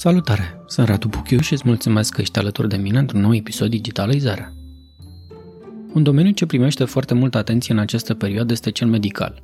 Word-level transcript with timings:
Salutare! 0.00 0.62
Sunt 0.66 0.88
Radu 0.88 1.08
Buchiu 1.08 1.38
și 1.38 1.52
îți 1.52 1.62
mulțumesc 1.66 2.14
că 2.14 2.20
ești 2.20 2.38
alături 2.38 2.68
de 2.68 2.76
mine 2.76 2.98
într-un 2.98 3.20
nou 3.20 3.34
episod 3.34 3.68
Digitalizarea. 3.68 4.52
Un 5.94 6.02
domeniu 6.02 6.32
ce 6.32 6.46
primește 6.46 6.84
foarte 6.84 7.14
multă 7.14 7.38
atenție 7.38 7.74
în 7.74 7.80
această 7.80 8.14
perioadă 8.14 8.52
este 8.52 8.70
cel 8.70 8.88
medical. 8.88 9.42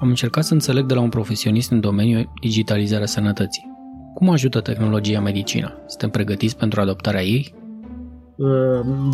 Am 0.00 0.08
încercat 0.08 0.44
să 0.44 0.52
înțeleg 0.52 0.86
de 0.86 0.94
la 0.94 1.00
un 1.00 1.08
profesionist 1.08 1.70
în 1.70 1.80
domeniul 1.80 2.32
digitalizarea 2.40 3.06
sănătății. 3.06 3.70
Cum 4.14 4.30
ajută 4.30 4.60
tehnologia 4.60 5.20
medicina? 5.20 5.74
Suntem 5.86 6.10
pregătiți 6.10 6.56
pentru 6.56 6.80
adoptarea 6.80 7.22
ei? 7.22 7.54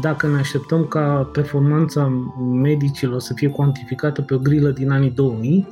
Dacă 0.01 0.27
ne 0.27 0.39
așteptăm 0.39 0.85
ca 0.85 1.31
performanța 1.33 2.07
medicilor 2.53 3.21
să 3.21 3.33
fie 3.35 3.49
cuantificată 3.49 4.23
pe 4.23 4.35
o 4.35 4.39
grilă 4.39 4.71
din 4.71 4.91
anii 4.91 5.11
2000, 5.11 5.67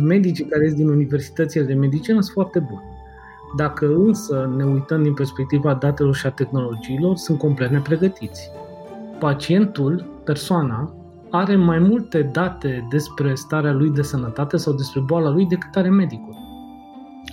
medicii 0.00 0.44
care 0.44 0.66
sunt 0.66 0.78
din 0.78 0.88
universitățile 0.88 1.64
de 1.64 1.74
medicină 1.74 2.20
sunt 2.20 2.32
foarte 2.32 2.58
buni 2.58 2.91
dacă 3.56 3.86
însă 3.86 4.52
ne 4.56 4.64
uităm 4.64 5.02
din 5.02 5.14
perspectiva 5.14 5.74
datelor 5.74 6.14
și 6.14 6.26
a 6.26 6.30
tehnologiilor, 6.30 7.16
sunt 7.16 7.38
complet 7.38 7.70
nepregătiți. 7.70 8.50
Pacientul, 9.18 10.20
persoana, 10.24 10.94
are 11.30 11.56
mai 11.56 11.78
multe 11.78 12.22
date 12.22 12.86
despre 12.90 13.34
starea 13.34 13.72
lui 13.72 13.90
de 13.90 14.02
sănătate 14.02 14.56
sau 14.56 14.72
despre 14.72 15.00
boala 15.00 15.30
lui 15.30 15.46
decât 15.46 15.74
are 15.74 15.88
medicul. 15.88 16.36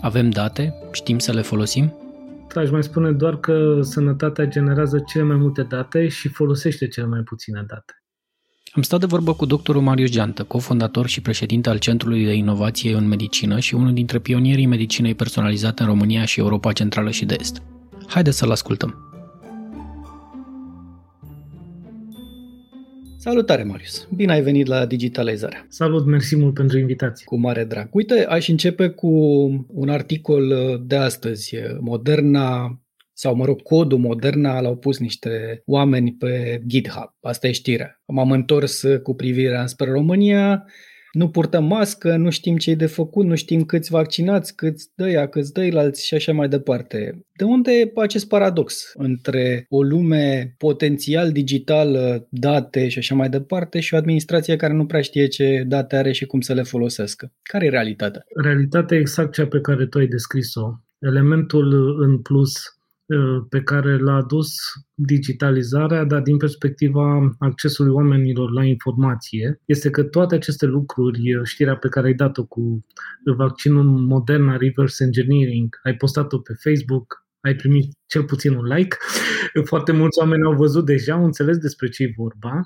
Avem 0.02 0.30
date? 0.30 0.74
Știm 0.92 1.20
să 1.20 1.32
le 1.32 1.42
folosim? 1.42 1.94
Aș 2.56 2.70
mai 2.70 2.84
spune 2.84 3.12
doar 3.12 3.38
că 3.38 3.80
sănătatea 3.82 4.46
generează 4.46 5.00
cele 5.00 5.24
mai 5.24 5.36
multe 5.36 5.62
date 5.62 6.08
și 6.08 6.28
folosește 6.28 6.88
cele 6.88 7.08
mai 7.08 7.22
puține 7.22 7.64
date. 7.68 7.99
Am 8.72 8.82
stat 8.82 9.00
de 9.00 9.06
vorbă 9.06 9.34
cu 9.34 9.46
doctorul 9.46 9.82
Marius 9.82 10.10
Geantă, 10.10 10.44
cofondator 10.44 11.08
și 11.08 11.22
președinte 11.22 11.70
al 11.70 11.78
Centrului 11.78 12.26
de 12.26 12.34
Inovație 12.34 12.96
în 12.96 13.08
Medicină 13.08 13.60
și 13.60 13.76
unul 13.76 13.94
dintre 13.94 14.20
pionierii 14.20 14.66
medicinei 14.66 15.16
personalizate 15.16 15.84
în 15.84 15.90
România 15.90 16.26
și 16.26 16.40
Europa 16.40 16.72
Centrală 16.72 17.10
și 17.10 17.26
de 17.26 17.36
Est. 17.40 17.62
Haideți 18.08 18.38
să-l 18.38 18.52
ascultăm. 18.52 19.04
Salutare, 23.18 23.64
Marius! 23.64 24.08
Bine 24.16 24.32
ai 24.32 24.42
venit 24.42 24.68
la 24.68 24.86
Digitalizarea! 24.86 25.66
Salut, 25.70 26.06
mersi 26.06 26.36
mult 26.36 26.54
pentru 26.54 26.78
invitație! 26.78 27.26
Cu 27.26 27.40
mare 27.40 27.64
drag! 27.64 27.90
Uite, 27.92 28.26
aș 28.30 28.48
începe 28.48 28.88
cu 28.88 29.08
un 29.68 29.90
articol 29.90 30.54
de 30.86 30.96
astăzi. 30.96 31.56
Moderna 31.80 32.80
sau, 33.20 33.36
mă 33.36 33.46
rog, 33.46 33.62
codul 33.62 33.98
Moderna 33.98 34.62
l-au 34.62 34.76
pus 34.76 35.00
niște 35.00 35.62
oameni 35.66 36.14
pe 36.14 36.62
GitHub. 36.68 37.10
Asta 37.22 37.48
e 37.48 37.52
știrea. 37.52 38.02
M-am 38.06 38.32
întors 38.32 38.84
cu 39.04 39.16
privirea 39.16 39.66
spre 39.66 39.92
România, 39.92 40.66
nu 41.12 41.30
purtăm 41.30 41.66
mască, 41.66 42.16
nu 42.16 42.30
știm 42.30 42.58
ce 42.58 42.72
e 42.72 42.76
de 42.76 42.86
făcut, 42.86 43.26
nu 43.26 43.36
știm 43.36 43.64
câți 43.64 43.92
vaccinați, 43.92 44.56
câți 44.56 44.90
dăia, 44.96 45.28
câți 45.28 45.54
dăilalți 45.54 46.06
și 46.06 46.14
așa 46.14 46.34
mai 46.34 46.48
departe. 46.48 47.26
De 47.36 47.44
unde 47.44 47.72
e 47.72 47.92
acest 47.96 48.28
paradox 48.28 48.92
între 48.94 49.66
o 49.70 49.82
lume 49.84 50.56
potențial 50.58 51.32
digitală, 51.32 52.28
date 52.30 52.88
și 52.88 52.98
așa 52.98 53.16
mai 53.16 53.30
departe 53.30 53.80
și 53.80 53.94
o 53.94 53.98
administrație 53.98 54.56
care 54.56 54.74
nu 54.74 54.86
prea 54.86 55.02
știe 55.02 55.28
ce 55.28 55.64
date 55.68 55.96
are 55.96 56.12
și 56.12 56.26
cum 56.26 56.42
să 56.42 56.54
le 56.54 56.64
folosească? 56.64 57.32
Care 57.42 57.66
e 57.66 57.70
realitatea? 57.70 58.24
Realitatea 58.44 58.98
e 58.98 59.00
exact 59.00 59.34
cea 59.34 59.48
pe 59.48 59.60
care 59.60 59.86
tu 59.86 59.98
ai 59.98 60.08
descris-o. 60.08 60.70
Elementul 61.00 61.98
în 62.02 62.22
plus 62.22 62.54
Uh, 62.54 62.79
pe 63.50 63.62
care 63.62 63.98
l-a 63.98 64.16
adus 64.16 64.56
digitalizarea, 64.94 66.04
dar 66.04 66.22
din 66.22 66.38
perspectiva 66.38 67.36
accesului 67.40 67.92
oamenilor 67.92 68.52
la 68.52 68.64
informație, 68.64 69.62
este 69.66 69.90
că 69.90 70.04
toate 70.04 70.36
aceste 70.36 70.66
lucruri, 70.66 71.36
uh, 71.36 71.42
știrea 71.44 71.78
pe 71.78 71.88
care 71.88 72.08
ai 72.08 72.14
dat-o 72.14 72.46
cu 72.46 72.86
vaccinul 73.36 73.84
Moderna 73.84 74.58
Reverse 74.58 75.04
Engineering, 75.04 75.80
ai 75.84 75.96
postat-o 75.96 76.40
pe 76.40 76.54
Facebook, 76.54 77.26
ai 77.42 77.56
primit 77.56 77.98
cel 78.06 78.24
puțin 78.24 78.54
un 78.54 78.66
like, 78.66 78.98
foarte 79.72 79.92
mulți 79.92 80.20
oameni 80.20 80.44
au 80.44 80.54
văzut 80.54 80.86
deja, 80.86 81.14
au 81.14 81.26
înțeles 81.26 81.58
despre 81.58 81.90
ce 81.90 82.04
e 82.04 82.14
vorba. 82.18 82.62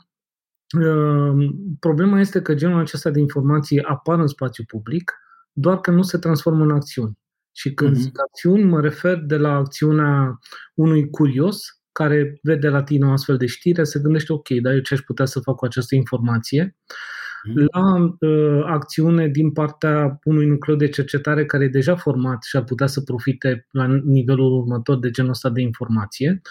Uh, 0.79 1.49
problema 1.79 2.19
este 2.19 2.41
că 2.41 2.55
genul 2.55 2.79
acesta 2.79 3.09
de 3.09 3.19
informații 3.19 3.83
apar 3.83 4.19
în 4.19 4.27
spațiu 4.27 4.63
public, 4.67 5.13
doar 5.51 5.79
că 5.79 5.91
nu 5.91 6.01
se 6.01 6.17
transformă 6.17 6.63
în 6.63 6.71
acțiuni. 6.71 7.21
Și 7.55 7.73
când 7.73 7.95
uh-huh. 7.95 7.99
zic 7.99 8.19
acțiuni, 8.19 8.63
mă 8.63 8.81
refer 8.81 9.17
de 9.17 9.37
la 9.37 9.55
acțiunea 9.55 10.39
unui 10.73 11.09
curios 11.09 11.59
care 11.91 12.39
vede 12.41 12.67
la 12.67 12.83
tine 12.83 13.05
o 13.05 13.11
astfel 13.11 13.37
de 13.37 13.45
știre, 13.45 13.83
se 13.83 13.99
gândește, 13.99 14.33
ok, 14.33 14.49
dar 14.49 14.73
eu 14.73 14.79
ce 14.79 14.93
aș 14.93 14.99
putea 14.99 15.25
să 15.25 15.39
fac 15.39 15.55
cu 15.55 15.65
această 15.65 15.95
informație, 15.95 16.75
uh-huh. 16.75 17.65
la 17.71 18.15
uh, 18.19 18.63
acțiune 18.65 19.27
din 19.27 19.51
partea 19.51 20.19
unui 20.23 20.45
nucleu 20.45 20.75
de 20.75 20.87
cercetare 20.87 21.45
care 21.45 21.63
e 21.63 21.67
deja 21.67 21.95
format 21.95 22.43
și 22.43 22.55
ar 22.55 22.63
putea 22.63 22.87
să 22.87 23.01
profite 23.01 23.67
la 23.71 23.85
nivelul 24.03 24.51
următor 24.51 24.99
de 24.99 25.09
genul 25.09 25.31
ăsta 25.31 25.49
de 25.49 25.61
informație. 25.61 26.41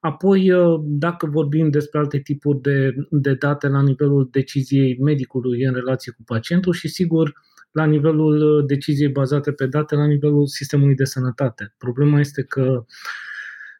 Apoi, 0.00 0.50
uh, 0.52 0.80
dacă 0.84 1.26
vorbim 1.26 1.70
despre 1.70 1.98
alte 1.98 2.18
tipuri 2.18 2.60
de, 2.60 2.94
de 3.10 3.34
date 3.34 3.68
la 3.68 3.82
nivelul 3.82 4.28
deciziei 4.30 4.98
medicului 5.00 5.62
în 5.62 5.74
relație 5.74 6.12
cu 6.12 6.22
pacientul 6.24 6.72
și, 6.72 6.88
sigur, 6.88 7.28
uh, 7.28 7.53
la 7.74 7.84
nivelul 7.84 8.58
uh, 8.58 8.66
deciziei 8.66 9.08
bazate 9.08 9.52
pe 9.52 9.66
date, 9.66 9.94
la 9.94 10.06
nivelul 10.06 10.46
sistemului 10.46 10.94
de 10.94 11.04
sănătate. 11.04 11.74
Problema 11.78 12.20
este 12.20 12.42
că 12.42 12.84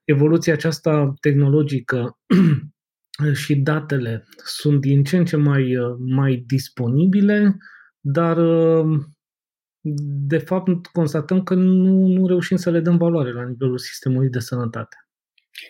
evoluția 0.05 0.53
aceasta 0.53 1.15
tehnologică 1.21 2.19
și 3.43 3.57
datele 3.57 4.27
sunt 4.37 4.81
din 4.81 5.05
ce 5.05 5.17
în 5.17 5.25
ce 5.25 5.37
mai, 5.37 5.77
uh, 5.77 5.97
mai 5.99 6.45
disponibile, 6.47 7.57
dar 8.01 8.37
uh, 8.37 9.01
de 10.27 10.39
fapt 10.39 10.87
constatăm 10.87 11.43
că 11.43 11.55
nu, 11.55 12.07
nu 12.07 12.27
reușim 12.27 12.57
să 12.57 12.71
le 12.71 12.81
dăm 12.81 12.97
valoare 12.97 13.33
la 13.33 13.45
nivelul 13.45 13.79
sistemului 13.79 14.29
de 14.29 14.39
sănătate. 14.39 14.97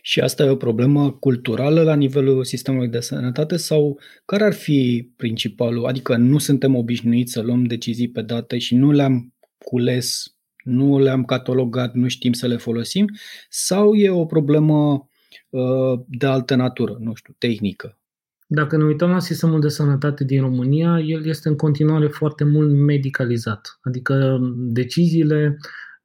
Și 0.03 0.21
asta 0.21 0.45
e 0.45 0.49
o 0.49 0.56
problemă 0.56 1.12
culturală 1.12 1.83
la 1.83 1.95
nivelul 1.95 2.45
sistemului 2.45 2.89
de 2.89 3.00
sănătate 3.00 3.56
sau 3.56 4.00
care 4.25 4.45
ar 4.45 4.53
fi 4.53 5.11
principalul? 5.17 5.87
Adică 5.87 6.17
nu 6.17 6.39
suntem 6.39 6.75
obișnuiți 6.75 7.33
să 7.33 7.41
luăm 7.41 7.65
decizii 7.65 8.11
pe 8.11 8.22
date 8.22 8.59
și 8.59 8.75
nu 8.75 8.93
le-am 8.93 9.34
cules, 9.59 10.37
nu 10.65 10.99
le-am 10.99 11.25
catalogat, 11.25 11.95
nu 11.95 12.09
știm 12.09 12.33
să 12.33 12.47
le 12.47 12.56
folosim 12.56 13.06
sau 13.49 13.95
e 13.95 14.11
o 14.11 14.25
problemă 14.25 15.09
uh, 15.49 16.01
de 16.06 16.27
altă 16.27 16.55
natură, 16.55 16.97
nu 17.01 17.15
știu, 17.15 17.34
tehnică? 17.39 17.99
Dacă 18.47 18.77
ne 18.77 18.84
uităm 18.84 19.11
la 19.11 19.19
sistemul 19.19 19.61
de 19.61 19.69
sănătate 19.69 20.25
din 20.25 20.41
România, 20.41 20.99
el 20.99 21.27
este 21.27 21.49
în 21.49 21.56
continuare 21.56 22.06
foarte 22.06 22.45
mult 22.45 22.71
medicalizat. 22.71 23.78
Adică 23.83 24.39
deciziile 24.55 25.59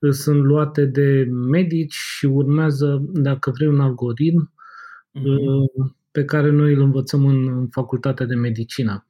sunt 0.09 0.43
luate 0.43 0.85
de 0.85 1.27
medici 1.31 1.93
și 1.93 2.25
urmează, 2.25 3.01
dacă 3.13 3.51
vrei, 3.51 3.67
un 3.67 3.79
algoritm 3.79 4.53
uh-huh. 5.19 5.93
pe 6.11 6.25
care 6.25 6.49
noi 6.51 6.73
îl 6.73 6.81
învățăm 6.81 7.25
în 7.25 7.67
facultatea 7.71 8.25
de 8.25 8.35
medicină. 8.35 9.07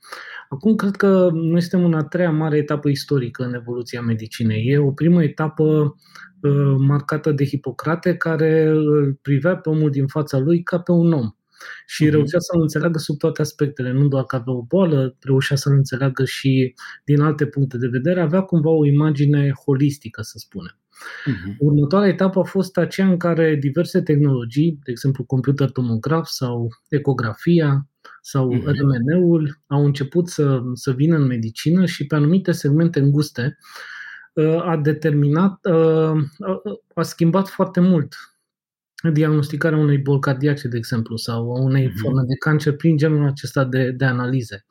Acum 0.49 0.75
cred 0.75 0.95
că 0.95 1.29
noi 1.33 1.61
suntem 1.61 1.87
în 1.87 1.93
a 1.93 2.03
treia 2.03 2.31
mare 2.31 2.57
etapă 2.57 2.89
istorică 2.89 3.43
în 3.43 3.53
evoluția 3.53 4.01
medicinei. 4.01 4.67
E 4.67 4.77
o 4.77 4.91
primă 4.91 5.23
etapă 5.23 5.95
uh, 6.41 6.75
marcată 6.77 7.31
de 7.31 7.45
Hipocrate 7.45 8.15
care 8.15 8.67
îl 8.67 9.19
privea 9.21 9.57
pe 9.57 9.69
omul 9.69 9.89
din 9.89 10.07
fața 10.07 10.37
lui 10.37 10.63
ca 10.63 10.79
pe 10.79 10.91
un 10.91 11.11
om 11.13 11.29
și 11.85 12.07
uh-huh. 12.07 12.11
reușea 12.11 12.39
să-l 12.39 12.61
înțeleagă 12.61 12.97
sub 12.97 13.17
toate 13.17 13.41
aspectele, 13.41 13.91
nu 13.91 14.07
doar 14.07 14.23
că 14.23 14.35
avea 14.35 14.53
o 14.53 14.61
boală, 14.61 15.15
reușea 15.19 15.55
să-l 15.55 15.73
înțeleagă 15.73 16.25
și 16.25 16.73
din 17.03 17.21
alte 17.21 17.45
puncte 17.45 17.77
de 17.77 17.87
vedere, 17.87 18.21
avea 18.21 18.41
cumva 18.41 18.69
o 18.69 18.85
imagine 18.85 19.51
holistică, 19.65 20.21
să 20.21 20.37
spunem. 20.37 20.78
Uh-huh. 21.25 21.55
Următoarea 21.59 22.09
etapă 22.09 22.39
a 22.39 22.43
fost 22.43 22.77
aceea 22.77 23.07
în 23.07 23.17
care 23.17 23.55
diverse 23.55 24.01
tehnologii, 24.01 24.79
de 24.83 24.91
exemplu 24.91 25.23
computer 25.23 25.69
tomograf 25.69 26.27
sau 26.27 26.67
ecografia 26.89 27.87
sau 28.21 28.53
uh-huh. 28.53 28.63
RMN-ul, 28.63 29.61
au 29.67 29.85
început 29.85 30.27
să, 30.27 30.61
să 30.73 30.91
vină 30.91 31.15
în 31.15 31.25
medicină 31.25 31.85
și 31.85 32.05
pe 32.05 32.15
anumite 32.15 32.51
segmente 32.51 32.99
înguste 32.99 33.57
uh, 34.33 34.65
a 34.65 34.77
determinat, 34.77 35.59
uh, 35.65 36.23
a 36.93 37.01
schimbat 37.01 37.47
foarte 37.47 37.79
mult 37.79 38.15
diagnosticarea 39.13 39.77
unei 39.77 39.97
boli 39.97 40.19
cardiace, 40.19 40.67
de 40.67 40.77
exemplu, 40.77 41.15
sau 41.15 41.55
a 41.55 41.61
unei 41.61 41.87
uh-huh. 41.87 42.01
forme 42.01 42.21
de 42.27 42.35
cancer 42.35 42.75
prin 42.75 42.97
genul 42.97 43.27
acesta 43.27 43.65
de, 43.65 43.91
de 43.91 44.05
analize. 44.05 44.65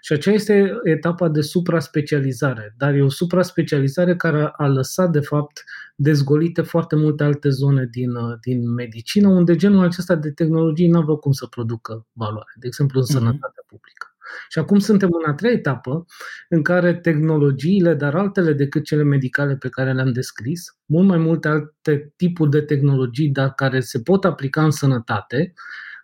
Și 0.00 0.12
aceea 0.12 0.34
este 0.34 0.72
etapa 0.82 1.28
de 1.28 1.40
supra-specializare, 1.40 2.74
dar 2.76 2.94
e 2.94 3.02
o 3.02 3.08
supra-specializare 3.08 4.16
care 4.16 4.52
a 4.56 4.66
lăsat, 4.66 5.10
de 5.10 5.20
fapt, 5.20 5.64
dezgolite 5.94 6.62
foarte 6.62 6.96
multe 6.96 7.24
alte 7.24 7.48
zone 7.48 7.88
din, 7.90 8.10
din 8.40 8.72
medicină, 8.72 9.28
unde 9.28 9.56
genul 9.56 9.84
acesta 9.84 10.14
de 10.14 10.30
tehnologii 10.30 10.88
nu 10.88 10.98
aveau 10.98 11.16
cum 11.16 11.32
să 11.32 11.46
producă 11.46 12.06
valoare, 12.12 12.52
de 12.58 12.66
exemplu 12.66 13.00
în 13.00 13.06
uh-huh. 13.06 13.18
sănătatea 13.18 13.64
publică. 13.66 14.14
Și 14.48 14.58
acum 14.58 14.78
suntem 14.78 15.08
în 15.12 15.30
a 15.30 15.34
treia 15.34 15.54
etapă 15.54 16.06
în 16.48 16.62
care 16.62 16.94
tehnologiile, 16.94 17.94
dar 17.94 18.14
altele 18.14 18.52
decât 18.52 18.84
cele 18.84 19.02
medicale 19.02 19.56
pe 19.56 19.68
care 19.68 19.92
le-am 19.92 20.12
descris, 20.12 20.76
mult 20.86 21.06
mai 21.06 21.18
multe 21.18 21.48
alte 21.48 22.12
tipuri 22.16 22.50
de 22.50 22.60
tehnologii, 22.60 23.28
dar 23.28 23.54
care 23.54 23.80
se 23.80 24.00
pot 24.00 24.24
aplica 24.24 24.64
în 24.64 24.70
sănătate, 24.70 25.52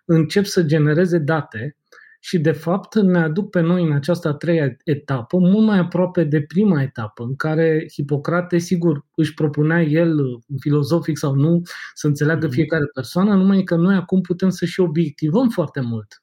încep 0.05 0.45
să 0.45 0.63
genereze 0.63 1.17
date 1.17 1.77
și 2.19 2.39
de 2.39 2.51
fapt 2.51 2.95
ne 2.95 3.19
aduc 3.19 3.49
pe 3.49 3.59
noi 3.59 3.83
în 3.83 3.91
această 3.91 4.27
a 4.27 4.33
treia 4.33 4.77
etapă 4.83 5.37
mult 5.37 5.65
mai 5.65 5.77
aproape 5.77 6.23
de 6.23 6.41
prima 6.41 6.81
etapă 6.81 7.23
în 7.23 7.35
care 7.35 7.85
Hipocrate, 7.93 8.57
sigur, 8.57 9.05
își 9.15 9.33
propunea 9.33 9.81
el, 9.81 10.17
filozofic 10.59 11.17
sau 11.17 11.33
nu, 11.33 11.61
să 11.93 12.07
înțeleagă 12.07 12.45
mhm. 12.45 12.55
fiecare 12.55 12.85
persoană, 12.93 13.35
numai 13.35 13.63
că 13.63 13.75
noi 13.75 13.95
acum 13.95 14.21
putem 14.21 14.49
să 14.49 14.65
și 14.65 14.79
obiectivăm 14.79 15.49
foarte 15.49 15.81
mult 15.81 16.21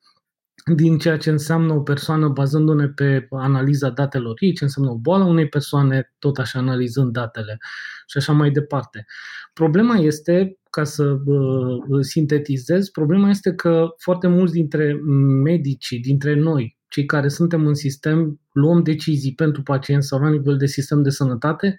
din 0.73 0.99
ceea 0.99 1.17
ce 1.17 1.31
înseamnă 1.31 1.73
o 1.73 1.81
persoană 1.81 2.29
bazându-ne 2.29 2.89
pe 2.89 3.27
analiza 3.31 3.91
datelor 3.91 4.35
ei, 4.39 4.53
ce 4.53 4.65
înseamnă 4.65 4.91
o 4.91 4.99
boală 4.99 5.25
unei 5.25 5.49
persoane, 5.49 6.13
tot 6.19 6.39
așa 6.39 6.59
analizând 6.59 7.13
datele 7.13 7.59
și 8.07 8.17
așa 8.17 8.33
mai 8.33 8.51
departe. 8.51 9.05
Problema 9.53 9.95
este, 9.95 10.59
ca 10.75 10.85
să 10.85 11.05
uh, 11.25 12.01
sintetizez, 12.01 12.89
problema 12.89 13.29
este 13.29 13.55
că 13.55 13.95
foarte 13.99 14.27
mulți 14.27 14.53
dintre 14.53 15.01
medicii, 15.43 16.01
dintre 16.01 16.35
noi, 16.35 16.79
cei 16.89 17.05
care 17.05 17.29
suntem 17.29 17.67
în 17.67 17.75
sistem, 17.75 18.41
luăm 18.53 18.83
decizii 18.83 19.35
pentru 19.35 19.63
pacienți 19.63 20.07
sau 20.07 20.21
la 20.21 20.29
nivel 20.31 20.57
de 20.57 20.67
sistem 20.67 21.03
de 21.03 21.11
sănătate, 21.11 21.77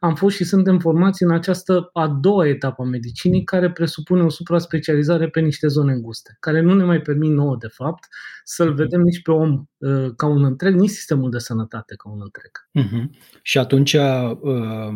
am 0.00 0.14
fost 0.14 0.36
și 0.36 0.44
suntem 0.44 0.78
formați 0.78 1.22
în 1.22 1.30
această 1.30 1.90
a 1.92 2.08
doua 2.08 2.48
etapă 2.48 2.82
a 2.82 2.86
medicinii, 2.86 3.44
care 3.44 3.70
presupune 3.70 4.22
o 4.22 4.28
supra-specializare 4.28 5.28
pe 5.28 5.40
niște 5.40 5.66
zone 5.66 5.92
înguste, 5.92 6.36
care 6.40 6.60
nu 6.60 6.74
ne 6.74 6.84
mai 6.84 7.00
permit 7.00 7.30
nouă, 7.30 7.56
de 7.58 7.68
fapt, 7.68 8.08
să-l 8.44 8.68
mhm. 8.68 8.76
vedem 8.76 9.00
nici 9.00 9.22
pe 9.22 9.30
om 9.30 9.64
uh, 9.76 10.10
ca 10.16 10.26
un 10.26 10.44
întreg, 10.44 10.74
nici 10.74 10.90
sistemul 10.90 11.30
de 11.30 11.38
sănătate 11.38 11.94
ca 11.94 12.10
un 12.10 12.20
întreg. 12.22 12.50
Uh-huh. 12.78 13.10
Și 13.42 13.58
atunci 13.58 13.92
uh, 13.92 14.90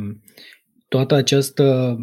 toată 0.88 1.14
această 1.14 1.96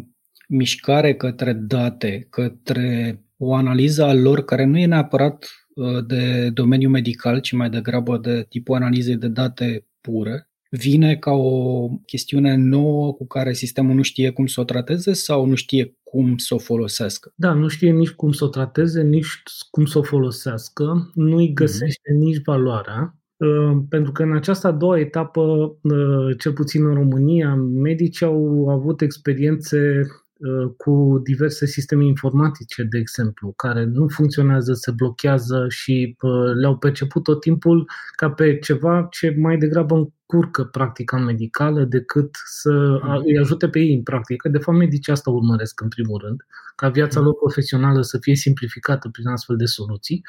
mișcare 0.48 1.14
către 1.14 1.52
date, 1.52 2.26
către 2.30 3.22
o 3.36 3.54
analiză 3.54 4.04
a 4.04 4.14
lor 4.14 4.44
care 4.44 4.64
nu 4.64 4.78
e 4.78 4.86
neapărat 4.86 5.48
uh, 5.74 6.06
de 6.06 6.50
domeniul 6.50 6.90
medical, 6.90 7.40
ci 7.40 7.52
mai 7.52 7.70
degrabă 7.70 8.18
de 8.18 8.46
tipul 8.48 8.76
analizei 8.76 9.16
de 9.16 9.28
date 9.28 9.86
pure, 10.00 10.50
vine 10.70 11.16
ca 11.16 11.30
o 11.30 11.88
chestiune 12.06 12.56
nouă 12.56 13.12
cu 13.12 13.26
care 13.26 13.52
sistemul 13.52 13.94
nu 13.94 14.02
știe 14.02 14.30
cum 14.30 14.46
să 14.46 14.60
o 14.60 14.64
trateze 14.64 15.12
sau 15.12 15.46
nu 15.46 15.54
știe 15.54 15.96
cum 16.02 16.36
să 16.36 16.54
o 16.54 16.58
folosească? 16.58 17.32
Da, 17.34 17.52
nu 17.52 17.68
știe 17.68 17.90
nici 17.90 18.10
cum 18.10 18.32
să 18.32 18.44
o 18.44 18.48
trateze, 18.48 19.02
nici 19.02 19.42
cum 19.70 19.84
să 19.84 19.98
o 19.98 20.02
folosească, 20.02 21.10
nu-i 21.14 21.44
mhm. 21.44 21.54
găsește 21.54 22.12
mm-hmm. 22.12 22.18
nici 22.18 22.42
valoarea, 22.44 23.16
uh, 23.36 23.82
pentru 23.88 24.12
că 24.12 24.22
în 24.22 24.36
această 24.36 24.66
a 24.66 24.72
doua 24.72 24.98
etapă, 24.98 25.40
uh, 25.82 26.38
cel 26.38 26.52
puțin 26.52 26.86
în 26.86 26.94
România, 26.94 27.54
medicii 27.54 28.26
au 28.26 28.68
avut 28.68 29.00
experiențe 29.00 29.78
Uh, 29.78 30.27
cu 30.76 31.20
diverse 31.22 31.66
sisteme 31.66 32.04
informatice, 32.04 32.82
de 32.82 32.98
exemplu, 32.98 33.52
care 33.56 33.84
nu 33.84 34.08
funcționează, 34.08 34.72
se 34.72 34.90
blochează 34.90 35.66
și 35.68 36.16
uh, 36.20 36.54
le-au 36.60 36.76
perceput 36.76 37.22
tot 37.22 37.40
timpul 37.40 37.90
ca 38.16 38.30
pe 38.30 38.58
ceva 38.58 39.06
ce 39.10 39.34
mai 39.38 39.56
degrabă 39.56 39.94
încurcă 39.94 40.64
practica 40.64 41.18
medicală 41.18 41.84
decât 41.84 42.30
să 42.44 43.00
mm. 43.02 43.22
îi 43.24 43.38
ajute 43.38 43.68
pe 43.68 43.78
ei 43.78 43.94
în 43.94 44.02
practică. 44.02 44.48
De 44.48 44.58
fapt, 44.58 44.78
medicii 44.78 45.12
asta 45.12 45.30
urmăresc 45.30 45.80
în 45.80 45.88
primul 45.88 46.20
rând, 46.24 46.40
ca 46.76 46.88
viața 46.88 47.18
mm. 47.18 47.24
lor 47.24 47.34
profesională 47.34 48.02
să 48.02 48.18
fie 48.20 48.34
simplificată 48.34 49.08
prin 49.08 49.26
astfel 49.26 49.56
de 49.56 49.64
soluții 49.64 50.22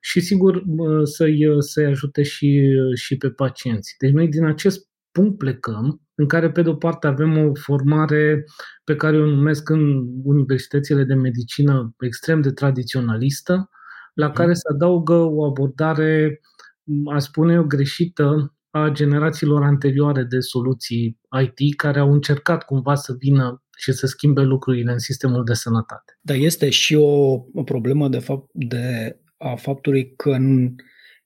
și 0.00 0.20
sigur 0.20 0.62
să-i, 1.02 1.46
să-i 1.58 1.86
ajute 1.86 2.22
și, 2.22 2.68
și 2.94 3.16
pe 3.16 3.30
pacienți. 3.30 3.94
Deci 3.98 4.12
noi 4.12 4.28
din 4.28 4.44
acest 4.44 4.88
punct 5.12 5.38
plecăm 5.38 6.00
în 6.20 6.26
care, 6.26 6.50
pe 6.50 6.62
de-o 6.62 6.74
parte, 6.74 7.06
avem 7.06 7.38
o 7.38 7.54
formare 7.54 8.44
pe 8.84 8.96
care 8.96 9.20
o 9.20 9.26
numesc 9.26 9.68
în 9.68 10.06
universitățile 10.22 11.04
de 11.04 11.14
medicină 11.14 11.94
extrem 12.00 12.40
de 12.40 12.50
tradiționalistă, 12.50 13.70
la 14.14 14.26
mhm. 14.26 14.34
care 14.34 14.52
se 14.52 14.68
adaugă 14.72 15.14
o 15.14 15.44
abordare, 15.44 16.40
a 17.12 17.18
spune 17.18 17.52
eu, 17.52 17.64
greșită 17.64 18.54
a 18.70 18.88
generațiilor 18.88 19.62
anterioare 19.62 20.22
de 20.22 20.40
soluții 20.40 21.18
IT 21.42 21.76
care 21.76 21.98
au 21.98 22.12
încercat 22.12 22.64
cumva 22.64 22.94
să 22.94 23.14
vină 23.18 23.62
și 23.78 23.92
să 23.92 24.06
schimbe 24.06 24.42
lucrurile 24.42 24.92
în 24.92 24.98
sistemul 24.98 25.44
de 25.44 25.54
sănătate. 25.54 26.18
Dar 26.20 26.36
este 26.36 26.70
și 26.70 26.94
o, 26.94 27.32
o 27.54 27.62
problemă 27.64 28.08
de 28.08 28.18
fapt 28.18 28.50
de 28.52 29.16
a 29.36 29.54
faptului 29.54 30.14
că 30.16 30.36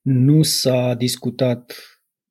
nu 0.02 0.42
s-a 0.42 0.94
discutat 0.94 1.74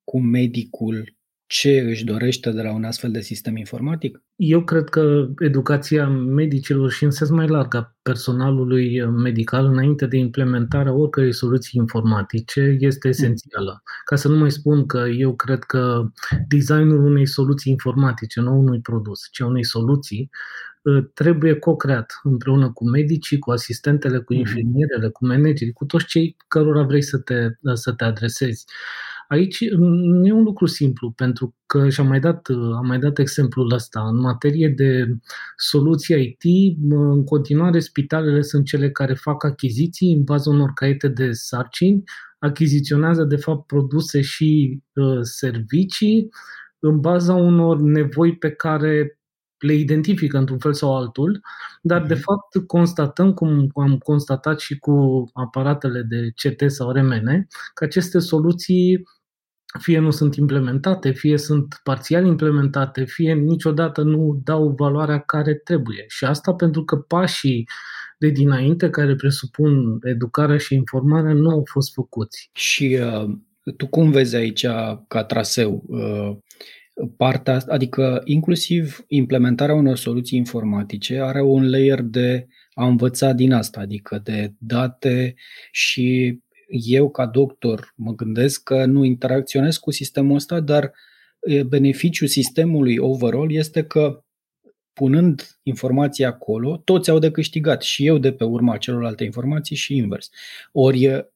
cu 0.03 0.21
medicul 0.21 1.15
ce 1.53 1.79
își 1.79 2.03
dorește 2.03 2.51
de 2.51 2.61
la 2.61 2.73
un 2.73 2.83
astfel 2.83 3.11
de 3.11 3.21
sistem 3.21 3.57
informatic? 3.57 4.21
Eu 4.35 4.63
cred 4.63 4.89
că 4.89 5.27
educația 5.39 6.07
medicilor 6.07 6.91
și 6.91 7.03
în 7.03 7.11
sens 7.11 7.29
mai 7.29 7.47
larg 7.47 7.75
a 7.75 7.95
personalului 8.01 9.05
medical 9.05 9.65
înainte 9.65 10.05
de 10.05 10.17
implementarea 10.17 10.93
oricărei 10.93 11.33
soluții 11.33 11.79
informatice 11.81 12.77
este 12.79 13.07
esențială. 13.07 13.83
Ca 14.05 14.15
să 14.15 14.27
nu 14.27 14.37
mai 14.37 14.51
spun 14.51 14.85
că 14.85 14.97
eu 15.17 15.35
cred 15.35 15.63
că 15.63 16.03
designul 16.47 17.05
unei 17.05 17.27
soluții 17.27 17.71
informatice, 17.71 18.39
nu 18.39 18.59
unui 18.59 18.81
produs, 18.81 19.19
ci 19.31 19.41
a 19.41 19.45
unei 19.45 19.65
soluții, 19.65 20.29
ă, 20.85 21.01
trebuie 21.13 21.59
co-creat 21.59 22.13
împreună 22.23 22.71
cu 22.71 22.89
medicii, 22.89 23.39
cu 23.39 23.51
asistentele, 23.51 24.17
cu 24.17 24.33
mhm. 24.33 24.41
infirmierele, 24.41 25.09
cu 25.09 25.25
managerii, 25.25 25.73
cu 25.73 25.85
toți 25.85 26.05
cei 26.05 26.35
cărora 26.47 26.83
vrei 26.83 27.01
să 27.01 27.17
te, 27.17 27.47
să 27.73 27.91
te 27.91 28.03
adresezi. 28.03 28.65
Aici 29.27 29.69
nu 29.69 30.27
e 30.27 30.31
un 30.31 30.43
lucru 30.43 30.65
simplu, 30.65 31.11
pentru 31.11 31.55
că 31.65 31.89
și-am 31.89 32.07
mai 32.07 32.19
dat, 32.19 32.47
am 32.75 32.85
mai 32.85 32.99
dat 32.99 33.19
exemplul 33.19 33.73
ăsta. 33.73 34.07
În 34.07 34.19
materie 34.19 34.69
de 34.69 35.17
soluții 35.55 36.37
IT, 36.41 36.77
în 36.89 37.23
continuare 37.23 37.79
spitalele 37.79 38.41
sunt 38.41 38.65
cele 38.65 38.91
care 38.91 39.13
fac 39.13 39.43
achiziții 39.43 40.13
în 40.13 40.23
baza 40.23 40.49
unor 40.49 40.71
caiete 40.73 41.07
de 41.07 41.31
sarcini, 41.31 42.03
achiziționează 42.39 43.23
de 43.23 43.35
fapt 43.35 43.67
produse 43.67 44.21
și 44.21 44.79
uh, 44.93 45.19
servicii 45.21 46.29
în 46.79 46.99
baza 46.99 47.33
unor 47.33 47.81
nevoi 47.81 48.37
pe 48.37 48.51
care 48.51 49.19
le 49.63 49.73
identifică 49.73 50.37
într-un 50.37 50.57
fel 50.57 50.73
sau 50.73 50.95
altul, 50.95 51.41
dar 51.81 52.05
de 52.05 52.13
mhm. 52.13 52.23
fapt 52.23 52.67
constatăm, 52.67 53.33
cum 53.33 53.69
am 53.75 53.97
constatat 53.97 54.59
și 54.59 54.79
cu 54.79 55.23
aparatele 55.33 56.01
de 56.01 56.29
CT 56.35 56.71
sau 56.71 56.91
RMN, 56.91 57.47
că 57.73 57.83
aceste 57.83 58.19
soluții 58.19 59.03
fie 59.79 59.99
nu 59.99 60.11
sunt 60.11 60.35
implementate, 60.35 61.11
fie 61.11 61.37
sunt 61.37 61.79
parțial 61.83 62.25
implementate, 62.25 63.03
fie 63.03 63.33
niciodată 63.33 64.01
nu 64.01 64.41
dau 64.43 64.73
valoarea 64.77 65.19
care 65.19 65.53
trebuie. 65.53 66.03
Și 66.07 66.25
asta 66.25 66.53
pentru 66.53 66.83
că 66.83 66.95
pașii 66.95 67.67
de 68.17 68.29
dinainte, 68.29 68.89
care 68.89 69.15
presupun 69.15 69.99
educarea 70.03 70.57
și 70.57 70.73
informarea, 70.75 71.33
nu 71.33 71.49
au 71.49 71.63
fost 71.71 71.93
făcuți. 71.93 72.49
Și 72.53 72.99
uh, 73.01 73.37
tu 73.77 73.87
cum 73.87 74.11
vezi 74.11 74.35
aici 74.35 74.65
ca 75.07 75.23
traseu? 75.27 75.83
Uh, 75.87 76.37
partea 77.17 77.55
asta, 77.55 77.73
adică 77.73 78.21
inclusiv 78.25 79.03
implementarea 79.07 79.75
unor 79.75 79.97
soluții 79.97 80.37
informatice 80.37 81.19
are 81.19 81.41
un 81.41 81.69
layer 81.69 82.01
de 82.01 82.47
a 82.73 82.85
învăța 82.85 83.31
din 83.31 83.51
asta, 83.51 83.79
adică 83.79 84.21
de 84.23 84.53
date 84.57 85.35
și 85.71 86.39
eu 86.67 87.09
ca 87.09 87.25
doctor 87.25 87.93
mă 87.95 88.13
gândesc 88.15 88.63
că 88.63 88.85
nu 88.85 89.03
interacționez 89.03 89.77
cu 89.77 89.91
sistemul 89.91 90.35
ăsta, 90.35 90.59
dar 90.59 90.93
beneficiul 91.65 92.27
sistemului 92.27 92.97
overall 92.97 93.53
este 93.53 93.83
că 93.83 94.23
punând 94.93 95.57
informații 95.63 96.25
acolo, 96.25 96.77
toți 96.77 97.09
au 97.09 97.19
de 97.19 97.31
câștigat 97.31 97.81
și 97.81 98.05
eu 98.05 98.17
de 98.17 98.33
pe 98.33 98.43
urma 98.43 98.77
celorlalte 98.77 99.23
informații 99.23 99.75
și 99.75 99.95
invers. 99.95 100.29
Ori 100.71 101.27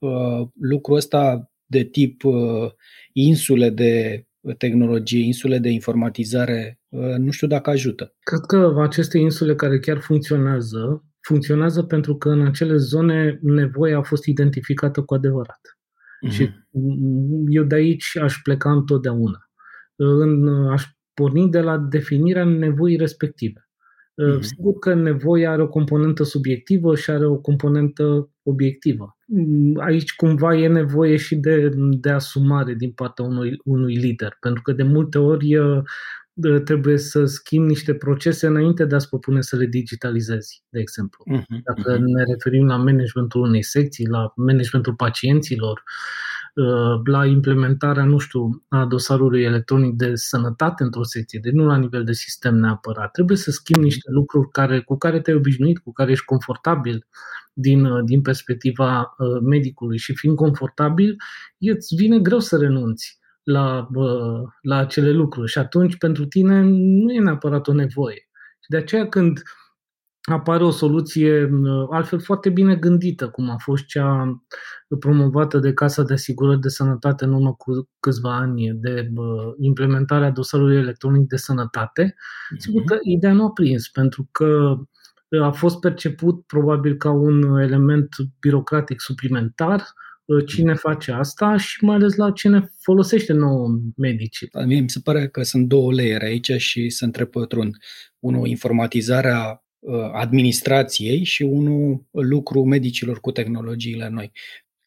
lucrul 0.59 0.95
ăsta 0.95 1.51
de 1.65 1.83
tip 1.83 2.21
insule 3.13 3.69
de 3.69 4.25
tehnologie, 4.53 5.25
insule 5.25 5.57
de 5.57 5.69
informatizare, 5.69 6.79
nu 7.17 7.31
știu 7.31 7.47
dacă 7.47 7.69
ajută. 7.69 8.13
Cred 8.19 8.39
că 8.47 8.81
aceste 8.81 9.17
insule 9.17 9.55
care 9.55 9.79
chiar 9.79 9.99
funcționează 9.99 11.01
funcționează 11.27 11.83
pentru 11.83 12.15
că 12.15 12.29
în 12.29 12.45
acele 12.45 12.75
zone 12.75 13.39
nevoia 13.41 13.97
a 13.97 14.01
fost 14.01 14.25
identificată 14.25 15.01
cu 15.01 15.13
adevărat. 15.13 15.59
Mm-hmm. 15.61 16.31
Și 16.31 16.49
eu 17.47 17.63
de 17.63 17.75
aici 17.75 18.17
aș 18.17 18.35
pleca 18.43 18.71
întotdeauna. 18.71 19.49
În, 19.95 20.47
aș 20.47 20.83
porni 21.13 21.49
de 21.49 21.59
la 21.59 21.77
definirea 21.77 22.43
nevoii 22.43 22.97
respective. 22.97 23.66
Mm-hmm. 24.23 24.39
Sigur 24.39 24.79
că 24.79 24.93
nevoia 24.93 25.51
are 25.51 25.61
o 25.61 25.67
componentă 25.67 26.23
subiectivă 26.23 26.95
și 26.95 27.09
are 27.09 27.25
o 27.25 27.37
componentă 27.37 28.29
obiectivă. 28.43 29.17
Aici 29.75 30.15
cumva 30.15 30.55
e 30.55 30.67
nevoie 30.67 31.17
și 31.17 31.35
de, 31.35 31.71
de 31.75 32.09
asumare 32.09 32.73
din 32.73 32.91
partea 32.91 33.25
unui, 33.25 33.59
unui 33.63 33.95
lider, 33.95 34.37
pentru 34.39 34.61
că 34.61 34.71
de 34.71 34.83
multe 34.83 35.17
ori 35.17 35.55
trebuie 36.63 36.97
să 36.97 37.25
schimbi 37.25 37.67
niște 37.67 37.93
procese 37.93 38.47
înainte 38.47 38.85
de 38.85 38.95
a-ți 38.95 39.09
propune 39.09 39.41
să 39.41 39.55
le 39.55 39.65
digitalizezi, 39.65 40.63
de 40.69 40.79
exemplu. 40.79 41.23
Uh-huh, 41.37 41.61
Dacă 41.63 41.95
uh-huh. 41.95 41.99
ne 41.99 42.23
referim 42.23 42.65
la 42.65 42.75
managementul 42.75 43.41
unei 43.41 43.63
secții, 43.63 44.07
la 44.07 44.33
managementul 44.35 44.95
pacienților, 44.95 45.71
uh, 45.71 46.26
la 47.03 47.25
implementarea, 47.25 48.03
nu 48.03 48.17
știu, 48.17 48.63
a 48.67 48.85
dosarului 48.85 49.43
electronic 49.43 49.95
de 49.95 50.11
sănătate 50.15 50.83
într-o 50.83 51.03
secție, 51.03 51.39
deci 51.43 51.53
nu 51.53 51.65
la 51.65 51.77
nivel 51.77 52.03
de 52.03 52.11
sistem 52.11 52.55
neapărat. 52.55 53.11
Trebuie 53.11 53.37
să 53.37 53.51
schimbi 53.51 53.83
niște 53.83 54.11
lucruri 54.11 54.49
care, 54.49 54.81
cu 54.81 54.97
care 54.97 55.21
te-ai 55.21 55.37
obișnuit, 55.37 55.79
cu 55.79 55.91
care 55.91 56.11
ești 56.11 56.25
confortabil, 56.25 57.07
din, 57.53 58.05
din 58.05 58.21
perspectiva 58.21 59.15
medicului 59.43 59.97
și 59.97 60.15
fiind 60.15 60.35
confortabil, 60.35 61.15
îți 61.59 61.95
vine 61.95 62.19
greu 62.19 62.39
să 62.39 62.57
renunți 62.57 63.19
la, 63.43 63.87
la 64.61 64.77
acele 64.77 65.11
lucruri 65.11 65.51
și 65.51 65.57
atunci 65.57 65.97
pentru 65.97 66.25
tine 66.25 66.61
nu 67.03 67.13
e 67.13 67.19
neapărat 67.19 67.67
o 67.67 67.73
nevoie. 67.73 68.27
Și 68.59 68.69
de 68.69 68.77
aceea 68.77 69.07
când 69.07 69.41
apare 70.33 70.63
o 70.63 70.71
soluție 70.71 71.49
altfel 71.89 72.19
foarte 72.19 72.49
bine 72.49 72.75
gândită, 72.75 73.29
cum 73.29 73.49
a 73.49 73.57
fost 73.57 73.85
cea 73.85 74.41
promovată 74.99 75.59
de 75.59 75.73
Casa 75.73 76.03
de 76.03 76.13
Asigurări 76.13 76.59
de 76.59 76.67
Sănătate 76.67 77.25
în 77.25 77.33
urmă 77.33 77.53
cu 77.53 77.89
câțiva 77.99 78.37
ani 78.37 78.71
de 78.73 79.09
implementarea 79.59 80.29
dosarului 80.29 80.77
electronic 80.77 81.27
de 81.27 81.35
sănătate, 81.35 82.03
mm-hmm. 82.03 82.57
sigur 82.57 82.83
că 82.83 82.97
ideea 83.01 83.33
nu 83.33 83.45
a 83.45 83.51
prins, 83.51 83.87
pentru 83.87 84.27
că 84.31 84.75
a 85.41 85.51
fost 85.51 85.79
perceput 85.79 86.45
probabil 86.45 86.95
ca 86.95 87.11
un 87.11 87.59
element 87.59 88.07
birocratic 88.39 89.01
suplimentar, 89.01 89.83
cine 90.45 90.73
face 90.73 91.11
asta 91.11 91.57
și 91.57 91.83
mai 91.83 91.95
ales 91.95 92.15
la 92.15 92.31
cine 92.31 92.69
folosește 92.81 93.33
nouă 93.33 93.67
medicii. 93.95 94.49
Mie 94.65 94.79
mi 94.79 94.89
se 94.89 94.99
pare 95.03 95.27
că 95.27 95.43
sunt 95.43 95.67
două 95.67 95.93
layere 95.93 96.25
aici 96.25 96.51
și 96.51 96.89
se 96.89 97.05
întreb 97.05 97.27
pătrund. 97.27 97.75
Unul, 98.19 98.47
informatizarea 98.47 99.41
Uh, 99.49 99.66
administrației 100.13 101.23
și 101.23 101.43
unul 101.43 102.05
lucru 102.11 102.65
medicilor 102.65 103.19
cu 103.19 103.31
tehnologiile 103.31 104.09
noi. 104.09 104.31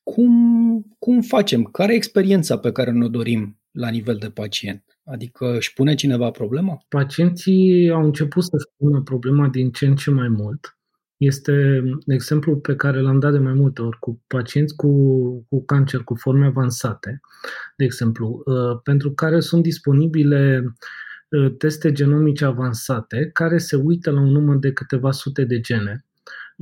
Cum, 0.03 0.97
cum 0.99 1.21
facem? 1.21 1.65
Care 1.65 1.93
e 1.93 1.97
experiența 1.97 2.59
pe 2.59 2.73
care 2.73 2.91
ne 2.91 3.09
dorim 3.09 3.61
la 3.71 3.89
nivel 3.89 4.17
de 4.17 4.31
pacient? 4.31 4.85
Adică 5.05 5.57
își 5.57 5.73
pune 5.73 5.95
cineva 5.95 6.31
problema? 6.31 6.85
Pacienții 6.89 7.91
au 7.91 8.05
început 8.05 8.43
să-și 8.43 8.67
pună 8.77 9.03
problema 9.03 9.49
din 9.49 9.71
ce 9.71 9.87
în 9.87 9.97
ce 9.97 10.11
mai 10.11 10.29
mult. 10.29 10.79
Este 11.17 11.83
exemplul 12.07 12.57
pe 12.57 12.77
care 12.77 13.01
l-am 13.01 13.19
dat 13.19 13.33
de 13.33 13.39
mai 13.39 13.53
multe 13.53 13.83
ori 13.83 13.99
cu 13.99 14.23
pacienți 14.27 14.77
cu, 14.77 14.91
cu 15.49 15.65
cancer 15.65 16.01
cu 16.01 16.15
forme 16.15 16.47
avansate, 16.47 17.21
de 17.77 17.85
exemplu, 17.85 18.43
uh, 18.45 18.81
pentru 18.83 19.13
care 19.13 19.41
sunt 19.41 19.63
disponibile 19.63 20.63
uh, 20.65 20.73
Uh, 20.73 21.10
teste 21.59 21.93
genomice 21.93 22.45
avansate 22.45 23.31
care 23.33 23.59
se 23.59 23.77
uită 23.77 24.11
la 24.11 24.21
un 24.21 24.31
număr 24.31 24.57
de 24.57 24.73
câteva 24.73 25.11
sute 25.11 25.45
de 25.45 25.61
gene. 25.61 26.05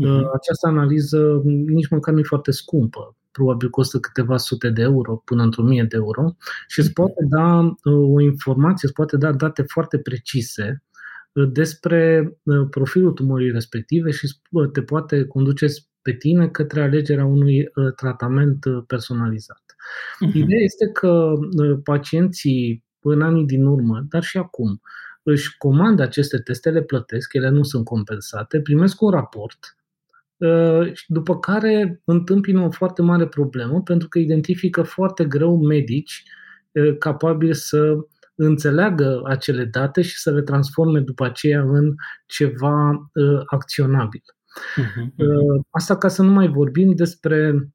Uh-huh. 0.05 0.23
Această 0.35 0.67
analiză 0.67 1.43
nici 1.45 1.89
măcar 1.89 2.15
nu 2.15 2.21
e 2.21 2.23
foarte 2.23 2.51
scumpă, 2.51 3.17
probabil 3.31 3.71
costă 3.71 3.99
câteva 3.99 4.37
sute 4.37 4.71
de 4.71 4.83
euro 4.83 5.23
până 5.25 5.43
într-o 5.43 5.63
mie 5.63 5.87
de 5.89 5.97
euro 5.97 6.37
și 6.67 6.79
îți 6.79 6.93
poate 6.93 7.27
da 7.29 7.61
uh, 7.61 8.15
o 8.15 8.21
informație, 8.21 8.81
îți 8.89 8.93
poate 8.93 9.17
da 9.17 9.33
date 9.33 9.63
foarte 9.63 9.99
precise 9.99 10.83
despre 11.53 12.33
profilul 12.71 13.13
tumorii 13.13 13.51
respective 13.51 14.11
și 14.11 14.29
te 14.73 14.83
poate 14.83 15.25
conduce 15.25 15.67
pe 16.03 16.13
tine 16.13 16.49
către 16.49 16.83
alegerea 16.83 17.25
unui 17.25 17.71
tratament 17.97 18.65
personalizat. 18.87 19.63
Uh-huh. 20.27 20.35
Ideea 20.35 20.63
este 20.63 20.87
că 20.93 21.33
pacienții 21.85 22.85
în 23.00 23.23
anii 23.23 23.45
din 23.45 23.64
urmă, 23.64 24.07
dar 24.09 24.23
și 24.23 24.38
acum, 24.38 24.81
își 25.23 25.57
comandă 25.57 26.02
aceste 26.02 26.38
teste, 26.38 26.71
le 26.71 26.83
plătesc, 26.83 27.33
ele 27.33 27.49
nu 27.49 27.62
sunt 27.62 27.85
compensate, 27.85 28.61
primesc 28.61 29.00
un 29.00 29.11
raport, 29.11 29.76
uh, 30.37 30.93
după 31.07 31.38
care 31.38 32.02
întâmpină 32.05 32.61
o 32.61 32.71
foarte 32.71 33.02
mare 33.02 33.26
problemă 33.26 33.83
pentru 33.83 34.09
că 34.09 34.19
identifică 34.19 34.83
foarte 34.83 35.25
greu 35.25 35.57
medici 35.57 36.23
uh, 36.73 36.99
capabili 36.99 37.55
să 37.55 37.97
înțeleagă 38.35 39.23
acele 39.25 39.64
date 39.64 40.02
și 40.02 40.19
să 40.19 40.31
le 40.31 40.43
transforme 40.43 41.00
după 41.00 41.25
aceea 41.25 41.61
în 41.61 41.95
ceva 42.26 43.11
uh, 43.12 43.40
acționabil. 43.47 44.23
Uh-huh. 44.81 45.14
Asta 45.71 45.97
ca 45.97 46.09
să 46.09 46.23
nu 46.23 46.31
mai 46.31 46.49
vorbim 46.49 46.95
despre 46.95 47.52
Uh, 47.52 47.69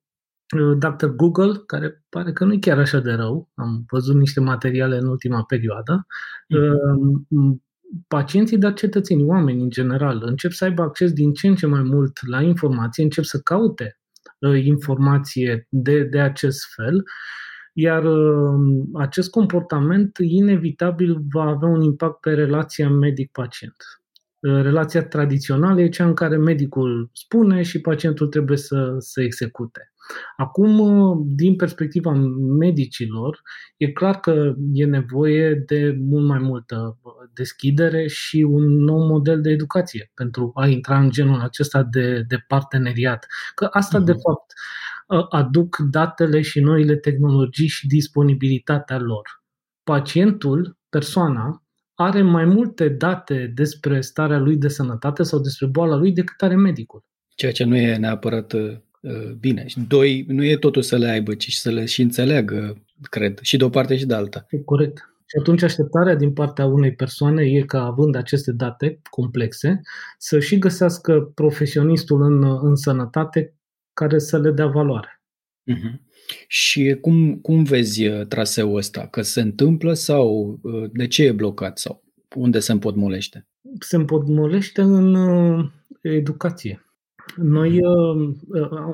Dr. 0.78 1.06
Google, 1.06 1.54
care 1.66 2.04
pare 2.10 2.32
că 2.32 2.46
nu 2.46 2.54
e 2.54 2.58
chiar 2.58 2.80
așa 2.80 3.00
de 3.00 3.12
rău, 3.12 3.50
am 3.54 3.86
văzut 3.88 4.16
niște 4.16 4.40
materiale 4.40 4.98
în 4.98 5.08
ultima 5.08 5.44
perioadă, 5.44 6.06
mm-hmm. 6.06 7.58
pacienții, 8.08 8.58
dar 8.58 8.74
cetățenii, 8.74 9.26
oameni 9.26 9.62
în 9.62 9.70
general, 9.70 10.22
încep 10.26 10.52
să 10.52 10.64
aibă 10.64 10.82
acces 10.82 11.12
din 11.12 11.34
ce 11.34 11.48
în 11.48 11.56
ce 11.56 11.66
mai 11.66 11.82
mult 11.82 12.28
la 12.28 12.42
informație, 12.42 13.04
încep 13.04 13.24
să 13.24 13.40
caute 13.40 14.00
uh, 14.40 14.66
informație 14.66 15.68
de, 15.70 16.04
de 16.04 16.20
acest 16.20 16.74
fel, 16.76 17.04
iar 17.74 18.04
acest 18.94 19.30
comportament 19.30 20.18
inevitabil 20.22 21.18
va 21.32 21.44
avea 21.44 21.68
un 21.68 21.82
impact 21.82 22.20
pe 22.20 22.34
relația 22.34 22.90
medic-pacient. 22.90 23.76
Relația 24.44 25.04
tradițională 25.04 25.82
e 25.82 25.90
cea 25.90 26.06
în 26.06 26.14
care 26.14 26.38
medicul 26.38 27.10
spune 27.14 27.62
și 27.62 27.82
pacientul 27.82 28.28
trebuie 28.28 28.58
să, 28.58 28.96
să 28.98 29.22
execute. 29.22 29.94
Acum, 30.38 31.24
din 31.26 31.56
perspectiva 31.56 32.12
medicilor, 32.60 33.42
e 33.78 33.92
clar 33.92 34.20
că 34.20 34.54
e 34.74 34.86
nevoie 34.86 35.54
de 35.54 35.98
mult 36.00 36.28
mai 36.28 36.40
multă 36.40 36.98
deschidere 37.34 38.08
și 38.08 38.38
un 38.38 38.64
nou 38.64 39.08
model 39.08 39.42
de 39.42 39.50
educație 39.50 40.12
pentru 40.14 40.52
a 40.56 40.68
intra 40.68 41.00
în 41.00 41.10
genul 41.10 41.40
acesta 41.40 41.84
de, 41.84 42.24
de 42.28 42.38
parteneriat. 42.48 43.28
Că 43.56 43.68
asta, 43.72 44.02
mm-hmm. 44.02 44.06
de 44.06 44.12
mhm. 44.12 44.22
fapt, 44.22 44.54
aduc 45.30 45.78
datele 45.78 46.42
și 46.42 46.60
noile 46.60 46.96
tehnologii 46.96 47.68
și 47.68 47.88
disponibilitatea 47.88 49.00
lor. 49.00 49.44
Pacientul, 49.84 50.78
persoana, 50.90 51.63
are 51.94 52.22
mai 52.22 52.46
multe 52.46 52.90
date 52.90 53.52
despre 53.56 54.02
starea 54.02 54.38
lui 54.38 54.58
de 54.58 54.68
sănătate 54.68 55.24
sau 55.24 55.40
despre 55.40 55.66
boala 55.66 55.96
lui 55.96 56.12
decât 56.12 56.42
are 56.42 56.56
medicul. 56.56 57.04
Ceea 57.36 57.52
ce 57.52 57.64
nu 57.64 57.76
e 57.76 57.96
neapărat 57.96 58.56
Uh, 59.04 59.32
bine. 59.40 59.68
Și 59.68 59.80
doi, 59.80 60.26
nu 60.28 60.44
e 60.44 60.58
totul 60.58 60.82
să 60.82 60.98
le 60.98 61.08
aibă, 61.08 61.34
ci 61.34 61.54
să 61.54 61.72
le 61.72 61.86
și 61.86 62.02
înțeleagă, 62.02 62.84
cred, 63.02 63.40
și 63.42 63.58
de 63.58 63.64
o 63.64 63.70
parte 63.70 63.98
și 63.98 64.06
de 64.06 64.14
alta. 64.14 64.46
E 64.50 64.58
corect. 64.58 64.98
Și 65.26 65.38
atunci 65.40 65.62
așteptarea 65.62 66.16
din 66.16 66.34
partea 66.34 66.66
unei 66.66 66.94
persoane 66.94 67.44
e 67.44 67.62
ca, 67.62 67.84
având 67.84 68.16
aceste 68.16 68.52
date 68.52 69.00
complexe, 69.10 69.82
să 70.18 70.40
și 70.40 70.58
găsească 70.58 71.32
profesionistul 71.36 72.22
în, 72.22 72.68
în 72.68 72.76
sănătate 72.76 73.56
care 73.94 74.20
să 74.20 74.40
le 74.40 74.52
dea 74.52 74.68
valoare. 74.68 75.22
Uh-huh. 75.72 76.00
Și 76.48 76.98
cum, 77.02 77.36
cum 77.36 77.64
vezi 77.64 78.08
uh, 78.08 78.26
traseul 78.26 78.76
ăsta? 78.76 79.08
Că 79.08 79.22
se 79.22 79.42
întâmplă 79.42 79.94
sau 79.94 80.60
uh, 80.62 80.90
de 80.94 81.08
ce 81.08 81.24
e 81.24 81.32
blocat 81.32 81.78
sau 81.78 82.04
unde 82.36 82.60
se 82.60 82.72
împotmolește? 82.72 83.48
Se 83.80 83.96
împotmolește 83.96 84.82
în 84.82 85.16
educație. 86.02 86.84
Noi 87.36 87.80
uh, 87.82 88.34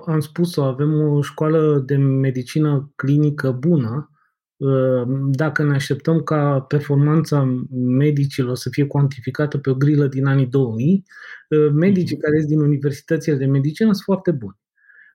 am 0.05 0.19
spus-o, 0.19 0.63
avem 0.63 1.01
o 1.01 1.21
școală 1.21 1.83
de 1.85 1.95
medicină 1.95 2.91
clinică 2.95 3.51
bună. 3.51 4.11
Uh, 4.57 5.03
dacă 5.31 5.63
ne 5.63 5.73
așteptăm 5.73 6.21
ca 6.21 6.59
performanța 6.59 7.65
medicilor 7.71 8.55
să 8.55 8.69
fie 8.69 8.85
cuantificată 8.85 9.57
pe 9.57 9.69
o 9.69 9.75
grilă 9.75 10.07
din 10.07 10.25
anii 10.25 10.45
2000, 10.45 11.03
uh, 11.49 11.71
medicii 11.73 12.15
mhm. 12.15 12.23
care 12.25 12.35
ies 12.37 12.45
din 12.45 12.59
universitățile 12.59 13.35
de 13.35 13.45
medicină 13.45 13.91
sunt 13.91 14.03
foarte 14.03 14.31
buni. 14.31 14.57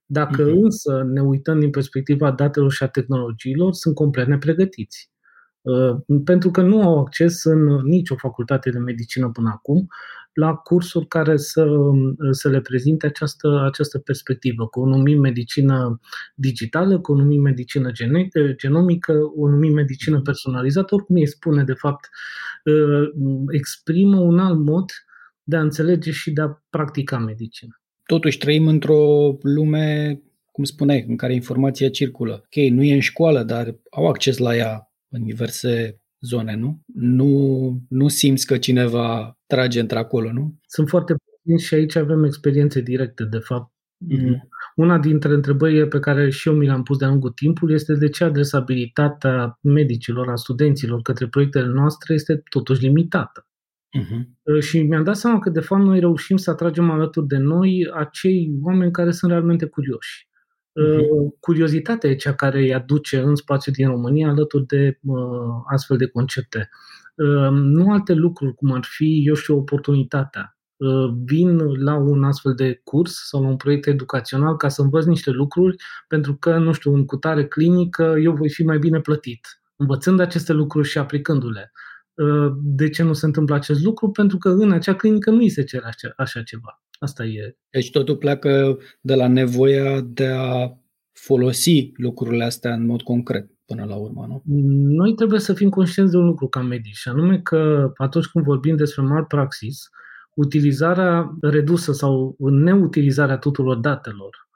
Dacă 0.07 0.49
uh-huh. 0.49 0.61
însă 0.63 1.03
ne 1.13 1.21
uităm 1.21 1.61
din 1.61 1.71
perspectiva 1.71 2.31
datelor 2.31 2.73
și 2.73 2.83
a 2.83 2.89
tehnologiilor, 2.89 3.73
sunt 3.73 3.95
complet 3.95 4.27
nepregătiți. 4.27 5.11
Uh, 5.61 5.97
pentru 6.25 6.51
că 6.51 6.63
nu 6.63 6.83
au 6.83 6.99
acces 6.99 7.45
în 7.45 7.65
nicio 7.83 8.15
facultate 8.17 8.71
de 8.71 8.79
medicină 8.79 9.31
până 9.31 9.51
acum 9.53 9.87
la 10.35 10.55
cursuri 10.55 11.07
care 11.07 11.37
să, 11.37 11.67
să 12.31 12.49
le 12.49 12.61
prezinte 12.61 13.07
această, 13.07 13.63
această 13.65 13.99
perspectivă, 13.99 14.69
că 14.69 14.81
o 14.81 14.87
numim 14.87 15.21
medicină 15.21 16.01
digitală, 16.35 17.01
că 17.01 17.13
o 17.13 17.17
numim 17.17 17.43
medicină 17.43 17.91
genomică, 18.57 19.13
o 19.37 19.49
numim 19.49 19.73
medicină 19.73 20.21
personalizată, 20.21 20.95
oricum 20.95 21.17
ei 21.17 21.27
spune, 21.27 21.65
de 21.65 21.73
fapt, 21.73 22.09
uh, 22.65 23.09
exprimă 23.49 24.21
un 24.21 24.39
alt 24.39 24.59
mod 24.59 24.91
de 25.43 25.57
a 25.57 25.61
înțelege 25.61 26.11
și 26.11 26.31
de 26.31 26.41
a 26.41 26.63
practica 26.71 27.19
medicină. 27.19 27.81
Totuși 28.07 28.39
trăim 28.39 28.67
într-o 28.67 29.37
lume, 29.43 30.21
cum 30.51 30.65
spuneai, 30.65 31.05
în 31.09 31.17
care 31.17 31.35
informația 31.35 31.91
circulă. 31.91 32.33
Ok, 32.33 32.71
nu 32.71 32.83
e 32.83 32.95
în 32.95 33.01
școală, 33.01 33.43
dar 33.43 33.77
au 33.91 34.07
acces 34.07 34.39
la 34.39 34.57
ea 34.57 34.93
în 35.09 35.25
diverse 35.25 36.01
zone, 36.21 36.57
nu? 36.57 36.81
Nu, 36.95 37.83
nu 37.89 38.09
simți 38.09 38.47
că 38.47 38.59
cineva 38.59 39.39
trage 39.47 39.81
într-acolo, 39.81 40.33
nu? 40.33 40.55
Sunt 40.67 40.89
foarte 40.89 41.15
puțini 41.15 41.61
și 41.61 41.75
aici 41.75 41.97
avem 41.97 42.25
experiențe 42.25 42.81
directe, 42.81 43.25
de 43.25 43.39
fapt. 43.39 43.73
Mm-hmm. 44.13 44.49
Una 44.75 44.99
dintre 44.99 45.33
întrebările 45.33 45.87
pe 45.87 45.99
care 45.99 46.31
și 46.31 46.49
eu 46.49 46.55
mi 46.55 46.67
le-am 46.67 46.83
pus 46.83 46.99
de-a 46.99 47.09
lungul 47.09 47.31
timpului 47.31 47.75
este 47.75 47.95
de 47.95 48.09
ce 48.09 48.25
adresabilitatea 48.25 49.59
medicilor, 49.63 50.29
a 50.29 50.35
studenților 50.35 51.03
către 51.03 51.29
proiectele 51.29 51.67
noastre 51.67 52.15
este 52.15 52.43
totuși 52.51 52.83
limitată. 52.83 53.47
Uh-huh. 53.99 54.61
Și 54.61 54.83
mi-am 54.83 55.05
dat 55.05 55.17
seama 55.17 55.39
că, 55.39 55.51
de 55.51 55.61
fapt, 55.61 55.83
noi 55.83 56.01
reușim 56.01 56.37
să 56.37 56.51
atragem 56.51 56.91
alături 56.91 57.27
de 57.27 57.37
noi 57.37 57.91
acei 57.95 58.53
oameni 58.63 58.93
care 58.93 59.11
sunt 59.11 59.31
realmente 59.31 59.67
curioși. 59.67 60.29
Uh-huh. 60.29 61.41
Curiozitatea 61.41 62.11
e 62.11 62.15
cea 62.15 62.35
care 62.35 62.59
îi 62.59 62.75
aduce 62.75 63.21
în 63.21 63.35
spațiu 63.35 63.73
din 63.73 63.89
România 63.89 64.29
alături 64.29 64.67
de 64.67 64.99
uh, 65.03 65.17
astfel 65.73 65.97
de 65.97 66.07
concepte. 66.07 66.69
Uh, 67.15 67.49
nu 67.51 67.93
alte 67.93 68.13
lucruri, 68.13 68.55
cum 68.55 68.73
ar 68.73 68.85
fi, 68.85 69.23
eu 69.27 69.35
știu, 69.35 69.57
oportunitatea, 69.57 70.57
vin 71.25 71.59
la 71.59 71.95
un 71.95 72.25
astfel 72.25 72.55
de 72.55 72.81
curs 72.85 73.27
sau 73.29 73.43
la 73.43 73.49
un 73.49 73.57
proiect 73.57 73.87
educațional 73.87 74.57
ca 74.57 74.69
să 74.69 74.83
învăț 74.83 75.05
niște 75.05 75.31
lucruri, 75.31 75.77
pentru 76.09 76.37
că, 76.37 76.59
nu 76.59 76.73
știu, 76.73 76.95
în 76.95 77.05
cutare 77.05 77.47
clinică 77.47 78.15
eu 78.23 78.33
voi 78.33 78.51
fi 78.51 78.63
mai 78.63 78.79
bine 78.79 79.01
plătit. 79.01 79.63
Învățând 79.77 80.21
aceste 80.21 80.53
lucruri 80.53 80.89
și 80.89 80.99
aplicându-le. 80.99 81.73
De 82.63 82.89
ce 82.89 83.03
nu 83.03 83.13
se 83.13 83.27
întâmplă 83.27 83.55
acest 83.55 83.85
lucru? 83.85 84.11
Pentru 84.11 84.39
că 84.39 84.49
în 84.49 84.73
acea 84.73 84.95
clinică 84.95 85.31
nu 85.31 85.39
îi 85.39 85.49
se 85.49 85.65
cere 85.65 85.87
așa, 85.87 86.13
așa 86.17 86.43
ceva. 86.43 86.83
Asta 86.99 87.25
e. 87.25 87.57
Deci 87.71 87.91
totul 87.91 88.17
pleacă 88.17 88.79
de 89.01 89.15
la 89.15 89.29
nevoia 89.29 90.01
de 90.01 90.27
a 90.27 90.79
folosi 91.13 91.93
lucrurile 91.97 92.45
astea 92.45 92.73
în 92.73 92.87
mod 92.87 93.03
concret 93.03 93.51
până 93.67 93.85
la 93.85 93.97
urmă, 93.97 94.27
nu? 94.29 94.43
Noi 94.97 95.15
trebuie 95.15 95.41
să 95.41 95.55
fim 95.55 95.69
conștienți 95.69 96.13
de 96.13 96.19
un 96.19 96.25
lucru 96.25 96.49
ca 96.49 96.63
medici, 96.63 96.97
și 96.97 97.09
anume 97.09 97.41
că 97.41 97.93
atunci 97.97 98.27
când 98.27 98.45
vorbim 98.45 98.77
despre 98.77 99.03
malpraxis, 99.03 99.89
utilizarea 100.35 101.37
redusă 101.41 101.93
sau 101.93 102.37
neutilizarea 102.39 103.39
tuturor 103.39 103.77
datelor, 103.77 104.31
uh-huh. 104.31 104.54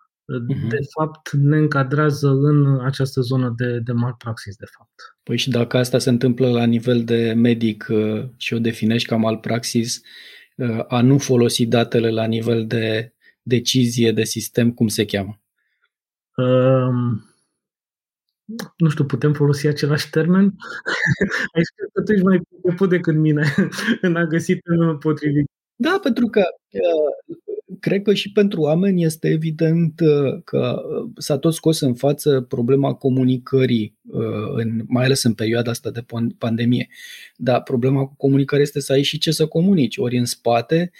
De 0.68 0.78
fapt, 0.98 1.30
ne 1.32 1.56
încadrează 1.56 2.28
în 2.28 2.80
această 2.84 3.20
zonă 3.20 3.54
de, 3.56 3.78
de 3.78 3.92
malpraxis, 3.92 4.56
de 4.56 4.64
fapt. 4.76 5.16
Păi 5.22 5.36
și 5.36 5.50
dacă 5.50 5.76
asta 5.76 5.98
se 5.98 6.10
întâmplă 6.10 6.50
la 6.50 6.64
nivel 6.64 7.04
de 7.04 7.32
medic 7.36 7.86
uh, 7.90 8.24
și 8.36 8.54
o 8.54 8.58
definești 8.58 9.08
ca 9.08 9.16
malpraxis, 9.16 10.00
uh, 10.56 10.84
a 10.88 11.00
nu 11.00 11.18
folosi 11.18 11.66
datele 11.66 12.10
la 12.10 12.24
nivel 12.24 12.66
de 12.66 13.12
decizie 13.42 14.12
de 14.12 14.24
sistem, 14.24 14.72
cum 14.72 14.88
se 14.88 15.04
cheamă? 15.04 15.40
Um, 16.36 17.24
nu 18.76 18.88
știu, 18.88 19.04
putem 19.04 19.32
folosi 19.32 19.66
același 19.66 20.10
termen? 20.10 20.44
Ai 21.54 21.62
spus 21.62 21.86
că 21.92 22.02
tu 22.02 22.12
ești 22.12 22.24
mai 22.24 22.40
priceput 22.48 22.88
decât 22.88 23.14
mine 23.14 23.54
în 24.06 24.16
a 24.16 24.24
găsi 24.24 24.56
termenul 24.56 24.96
potrivit. 24.96 25.46
Da, 25.76 25.98
pentru 26.02 26.26
că 26.26 26.42
uh, 26.70 27.36
cred 27.80 28.02
că 28.02 28.14
și 28.14 28.32
pentru 28.32 28.60
oameni 28.60 29.04
este 29.04 29.28
evident 29.28 30.00
uh, 30.00 30.42
că 30.44 30.82
uh, 30.88 31.10
s-a 31.16 31.38
tot 31.38 31.54
scos 31.54 31.80
în 31.80 31.94
față 31.94 32.40
problema 32.40 32.94
comunicării, 32.94 33.96
în, 34.54 34.84
mai 34.86 35.04
ales 35.04 35.22
în 35.22 35.34
perioada 35.34 35.70
asta 35.70 35.90
de 35.90 36.04
pandemie. 36.38 36.88
Dar 37.36 37.62
problema 37.62 38.06
cu 38.06 38.14
comunicării 38.16 38.64
este 38.64 38.80
să 38.80 38.92
ai 38.92 39.02
și 39.02 39.18
ce 39.18 39.30
să 39.30 39.46
comunici. 39.46 39.96
Ori 39.96 40.18
în 40.18 40.24
spate, 40.24 40.90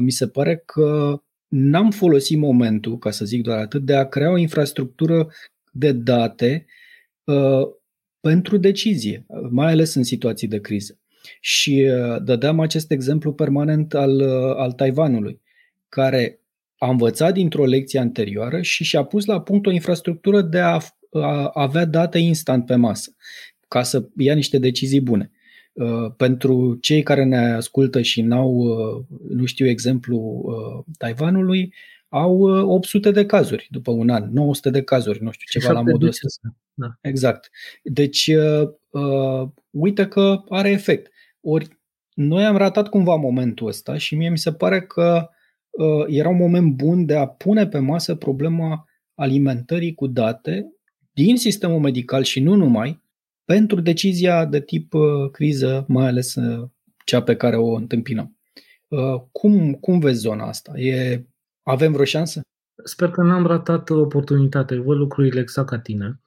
mi 0.00 0.10
se 0.10 0.28
pare 0.28 0.62
că 0.66 1.20
n-am 1.48 1.90
folosit 1.90 2.38
momentul, 2.38 2.98
ca 2.98 3.10
să 3.10 3.24
zic 3.24 3.42
doar 3.42 3.58
atât, 3.58 3.82
de 3.84 3.94
a 3.94 4.08
crea 4.08 4.30
o 4.30 4.36
infrastructură 4.36 5.28
de 5.72 5.92
date 5.92 6.66
uh, 7.24 7.62
pentru 8.20 8.56
decizie, 8.56 9.26
mai 9.50 9.72
ales 9.72 9.94
în 9.94 10.02
situații 10.02 10.48
de 10.48 10.60
criză. 10.60 10.98
Și 11.40 11.88
uh, 11.90 12.22
dădeam 12.22 12.60
acest 12.60 12.90
exemplu 12.90 13.32
permanent 13.32 13.94
al, 13.94 14.20
uh, 14.20 14.56
al 14.56 14.72
Taiwanului, 14.72 15.40
care 15.94 16.40
a 16.78 16.90
învățat 16.90 17.32
dintr-o 17.32 17.64
lecție 17.64 18.00
anterioară 18.00 18.60
și 18.60 18.84
și-a 18.84 19.02
pus 19.02 19.24
la 19.24 19.40
punct 19.40 19.66
o 19.66 19.70
infrastructură 19.70 20.40
de 20.40 20.58
a, 20.58 20.78
a 21.10 21.50
avea 21.54 21.84
date 21.84 22.18
instant 22.18 22.66
pe 22.66 22.74
masă, 22.74 23.14
ca 23.68 23.82
să 23.82 24.08
ia 24.16 24.34
niște 24.34 24.58
decizii 24.58 25.00
bune. 25.00 25.30
Uh, 25.72 26.12
pentru 26.16 26.78
cei 26.80 27.02
care 27.02 27.24
ne 27.24 27.36
ascultă 27.36 28.02
și 28.02 28.22
n-au, 28.22 28.50
uh, 28.50 29.04
nu 29.28 29.44
știu 29.44 29.66
exemplu 29.66 30.16
uh, 30.16 30.84
Taiwanului, 30.98 31.74
au 32.08 32.40
800 32.42 33.10
de 33.10 33.26
cazuri 33.26 33.68
după 33.70 33.90
un 33.90 34.08
an, 34.08 34.28
900 34.32 34.70
de 34.70 34.82
cazuri, 34.82 35.22
nu 35.22 35.30
știu, 35.30 35.60
ceva 35.60 35.72
la 35.72 35.82
modul 35.82 36.08
ăsta. 36.08 36.26
Da. 36.74 36.86
Exact. 37.00 37.50
Deci, 37.82 38.30
uh, 38.90 39.48
uite 39.70 40.06
că 40.06 40.42
are 40.48 40.70
efect. 40.70 41.12
Ori 41.40 41.78
noi 42.14 42.44
am 42.44 42.56
ratat 42.56 42.88
cumva 42.88 43.14
momentul 43.14 43.66
ăsta 43.66 43.96
și 43.96 44.14
mie 44.14 44.28
mi 44.28 44.38
se 44.38 44.52
pare 44.52 44.80
că 44.80 45.28
uh, 45.28 45.40
era 46.06 46.28
un 46.28 46.36
moment 46.36 46.72
bun 46.74 47.04
de 47.06 47.16
a 47.16 47.26
pune 47.26 47.66
pe 47.66 47.78
masă 47.78 48.14
problema 48.14 48.84
alimentării 49.14 49.94
cu 49.94 50.06
date 50.06 50.72
din 51.12 51.36
sistemul 51.36 51.80
medical 51.80 52.22
și 52.22 52.40
nu 52.40 52.54
numai, 52.54 53.02
pentru 53.44 53.80
decizia 53.80 54.44
de 54.44 54.60
tip 54.60 54.94
uh, 54.94 55.30
criză, 55.32 55.84
mai 55.88 56.06
ales 56.06 56.34
uh, 56.34 56.68
cea 57.04 57.22
pe 57.22 57.36
care 57.36 57.56
o 57.56 57.74
întâmpinăm. 57.74 58.38
Uh, 58.88 59.22
cum, 59.32 59.72
cum 59.72 59.98
vezi 59.98 60.20
zona 60.20 60.46
asta? 60.46 60.78
E, 60.78 61.26
avem 61.62 61.92
vreo 61.92 62.04
șansă? 62.04 62.40
Sper 62.84 63.10
că 63.10 63.22
n-am 63.22 63.46
ratat 63.46 63.90
oportunitatea. 63.90 64.80
Văd 64.80 64.96
lucrurile 64.96 65.40
exact 65.40 65.68
ca 65.68 65.78
tine. 65.78 66.20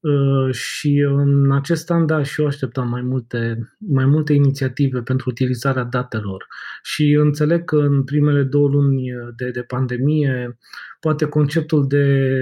Uh, 0.00 0.54
și 0.54 0.98
în 0.98 1.52
acest 1.52 1.90
an, 1.90 2.06
da, 2.06 2.22
și 2.22 2.40
eu 2.40 2.46
așteptam 2.46 2.88
mai 2.88 3.02
multe, 3.02 3.68
mai 3.78 4.04
multe 4.04 4.32
inițiative 4.32 5.02
pentru 5.02 5.30
utilizarea 5.30 5.84
datelor. 5.84 6.46
Și 6.82 7.12
înțeleg 7.12 7.64
că 7.64 7.76
în 7.76 8.04
primele 8.04 8.42
două 8.42 8.68
luni 8.68 9.02
de, 9.36 9.50
de 9.50 9.62
pandemie, 9.62 10.58
poate 11.00 11.24
conceptul 11.24 11.86
de 11.86 12.34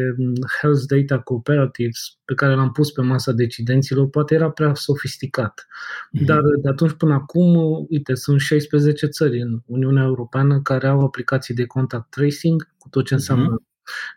Health 0.61 0.83
Data 0.87 1.21
Cooperatives 1.21 2.19
pe 2.25 2.35
care 2.35 2.55
l-am 2.55 2.73
pus 2.73 2.91
pe 2.91 3.03
masa 3.03 3.33
decidenților, 3.33 4.09
poate 4.09 4.35
era 4.35 4.51
prea 4.51 4.75
sofisticat. 4.75 5.67
Mm-hmm. 5.67 6.25
Dar 6.25 6.41
de 6.63 6.69
atunci 6.69 6.93
până 6.93 7.15
acum, 7.15 7.57
uite, 7.89 8.15
sunt 8.15 8.41
16 8.41 9.07
țări 9.07 9.41
în 9.41 9.61
Uniunea 9.67 10.03
Europeană 10.03 10.61
care 10.63 10.87
au 10.87 11.01
aplicații 11.01 11.55
de 11.55 11.67
contact 11.67 12.11
tracing, 12.11 12.69
cu 12.79 12.89
tot 12.89 13.05
ce 13.07 13.15
mhm. 13.15 13.23
înseamnă 13.23 13.57
mm-hmm 13.57 13.68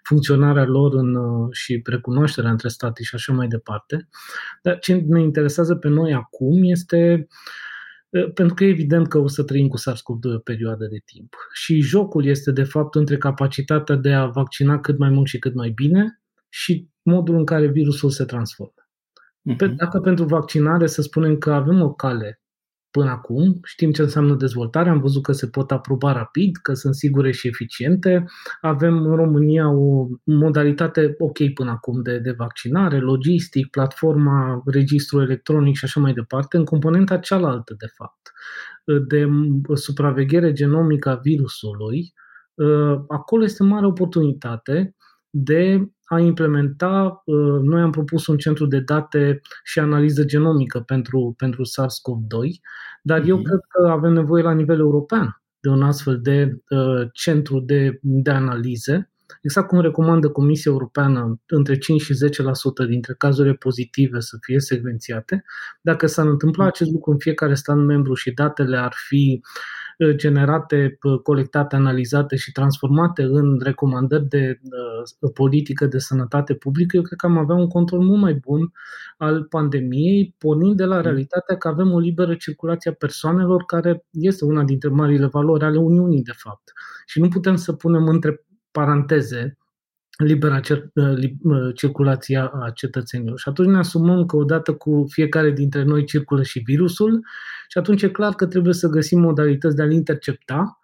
funcționarea 0.04 0.66
lor 0.66 0.94
în, 0.94 1.16
uh, 1.16 1.48
și 1.52 1.82
recunoașterea 1.86 2.50
între 2.50 2.68
state 2.68 3.04
și 3.04 3.16
așa 3.16 3.34
mai 3.34 3.48
departe. 3.48 4.10
Dar 4.62 4.80
ce 4.80 4.94
ne 4.94 5.22
interesează 5.22 5.76
pe 5.76 5.88
noi 5.88 6.14
acum 6.14 6.60
este 6.64 7.28
uh, 8.10 8.34
pentru 8.34 8.56
că 8.56 8.64
e 8.64 8.68
evident 8.68 9.08
că 9.08 9.18
o 9.18 9.28
să 9.28 9.44
trăim 9.44 9.68
cu 9.68 9.78
SARS-CoV-2 9.78 10.36
o 10.36 10.40
perioadă 10.40 10.86
de 10.86 11.02
timp. 11.06 11.36
Și 11.54 11.80
jocul 11.80 12.26
este 12.26 12.52
de 12.52 12.64
fapt 12.64 12.96
între 12.96 13.18
capacitatea 13.18 13.96
de 13.96 14.14
a 14.14 14.26
vaccina 14.26 14.80
cât 14.80 14.98
mai 14.98 15.10
mult 15.10 15.28
și 15.28 15.40
cât 15.40 15.54
mai 15.54 15.70
bine 15.70 16.22
și 16.50 16.90
modul 17.02 17.36
în 17.36 17.46
care 17.46 17.68
virusul 17.68 18.10
se 18.10 18.26
transformă. 18.26 18.74
Uh-huh. 19.52 19.76
Dacă 19.76 20.00
pentru 20.00 20.26
vaccinare 20.26 20.88
să 20.88 21.02
spunem 21.02 21.38
că 21.38 21.52
avem 21.52 21.82
o 21.82 21.94
cale 21.94 22.42
până 22.92 23.10
acum. 23.10 23.60
Știm 23.64 23.92
ce 23.92 24.02
înseamnă 24.02 24.36
dezvoltare, 24.36 24.90
am 24.90 25.00
văzut 25.00 25.24
că 25.24 25.32
se 25.32 25.48
pot 25.48 25.72
aproba 25.72 26.12
rapid, 26.12 26.58
că 26.58 26.74
sunt 26.74 26.96
sigure 26.96 27.32
și 27.32 27.48
eficiente. 27.48 28.26
Avem 28.62 29.06
în 29.06 29.16
România 29.16 29.70
o 29.70 30.08
modalitate 30.24 31.16
ok 31.18 31.54
până 31.54 31.70
acum 31.70 32.02
de, 32.02 32.20
de 32.20 32.32
vaccinare, 32.32 33.00
logistic, 33.00 33.70
platforma, 33.70 34.62
registru 34.66 35.22
electronic 35.22 35.76
și 35.76 35.86
așa 35.86 36.00
mai 36.00 36.14
departe. 36.14 36.58
În 36.58 36.66
componenta 36.66 37.18
cealaltă, 37.18 37.76
de 37.78 37.88
fapt, 37.96 38.32
de 39.08 39.28
supraveghere 39.74 40.54
genomică 40.54 41.10
a 41.10 41.16
virusului, 41.16 42.14
acolo 43.08 43.44
este 43.44 43.64
mare 43.64 43.86
oportunitate 43.86 44.96
de 45.30 45.92
a 46.12 46.19
implementa, 46.19 47.21
uh, 47.26 47.60
noi 47.62 47.82
am 47.82 47.91
propus 47.91 48.28
un 48.28 48.38
centru 48.38 48.65
de 48.65 48.80
date 48.80 49.41
și 49.63 49.80
analiză 49.80 50.24
genomică 50.24 50.80
pentru, 50.80 51.34
pentru 51.38 51.62
SARS-CoV-2, 51.63 52.50
dar 53.02 53.21
mm-hmm. 53.21 53.28
eu 53.28 53.36
mhm. 53.36 53.45
cred 53.45 53.60
că 53.67 53.88
avem 53.88 54.13
nevoie 54.13 54.43
la 54.43 54.54
nivel 54.54 54.80
european 54.80 55.41
de 55.60 55.69
un 55.69 55.84
astfel 55.84 56.21
de 56.21 56.58
uh, 56.69 57.08
centru 57.13 57.60
de, 57.60 58.00
de 58.02 58.32
analize, 58.32 59.12
exact 59.41 59.67
cum 59.67 59.82
recomandă 59.82 60.30
Comisia 60.30 60.71
Europeană, 60.71 61.41
între 61.45 61.78
5 61.78 62.02
și 62.02 62.13
10% 62.84 62.88
dintre 62.88 63.15
cazurile 63.17 63.54
pozitive 63.54 64.19
să 64.19 64.38
fie 64.41 64.60
secvențiate. 64.60 65.43
Dacă 65.82 66.08
s-ar 66.08 66.28
întâmpla 66.28 66.63
mhm. 66.63 66.74
acest 66.74 66.91
lucru 66.91 67.12
în 67.12 67.17
fiecare 67.17 67.54
stat 67.54 67.78
membru 67.78 68.13
și 68.13 68.32
datele 68.32 68.78
ar 68.78 68.93
fi 69.08 69.41
uh, 69.43 69.50
Uh, 69.52 69.81
generate, 70.10 70.98
uh, 71.02 71.20
colectate, 71.20 71.76
analizate 71.76 72.36
și 72.36 72.52
transformate 72.52 73.24
în 73.24 73.60
recomandări 73.64 74.28
de 74.28 74.60
uh, 75.22 75.32
politică 75.34 75.86
de 75.86 75.98
sănătate 75.98 76.54
publică, 76.54 76.96
eu 76.96 77.02
cred 77.02 77.18
că 77.18 77.26
am 77.26 77.38
avea 77.38 77.56
un 77.56 77.68
control 77.68 78.00
mult 78.00 78.22
mai 78.22 78.34
bun 78.34 78.72
al 79.18 79.44
pandemiei, 79.44 80.36
pornind 80.38 80.78
de 80.78 80.86
la 80.86 80.96
mm. 80.96 81.02
realitatea 81.02 81.58
că 81.58 81.68
avem 81.68 81.92
o 81.92 82.00
liberă 82.00 82.36
circulație 82.36 82.92
a 82.92 82.94
persoanelor, 82.94 83.64
care 83.64 84.06
este 84.12 84.46
una 84.46 84.64
dintre 84.64 84.90
marile 84.90 85.26
valori 85.26 85.64
ale 85.64 85.78
Uniunii, 85.78 86.22
de 86.22 86.34
fapt. 86.36 86.72
Și 87.06 87.20
nu 87.20 87.28
putem 87.28 87.56
să 87.56 87.74
punem 87.74 88.08
între 88.08 88.46
paranteze 88.72 89.58
libera 90.24 90.60
circulație 91.74 92.38
a 92.38 92.70
cetățenilor. 92.74 93.40
Și 93.40 93.50
atunci 93.50 93.70
ne 93.70 93.78
asumăm 93.78 94.26
că 94.26 94.36
odată 94.36 94.74
cu 94.74 95.06
fiecare 95.10 95.52
dintre 95.52 95.84
noi 95.84 96.06
circulă 96.06 96.44
și 96.44 96.60
virusul 96.60 97.26
și 97.68 97.78
atunci 97.78 98.02
e 98.02 98.10
clar 98.10 98.34
că 98.34 98.46
trebuie 98.46 98.74
să 98.74 98.88
găsim 98.88 99.20
modalități 99.20 99.76
de 99.76 99.82
a-l 99.82 99.92
intercepta 99.92 100.82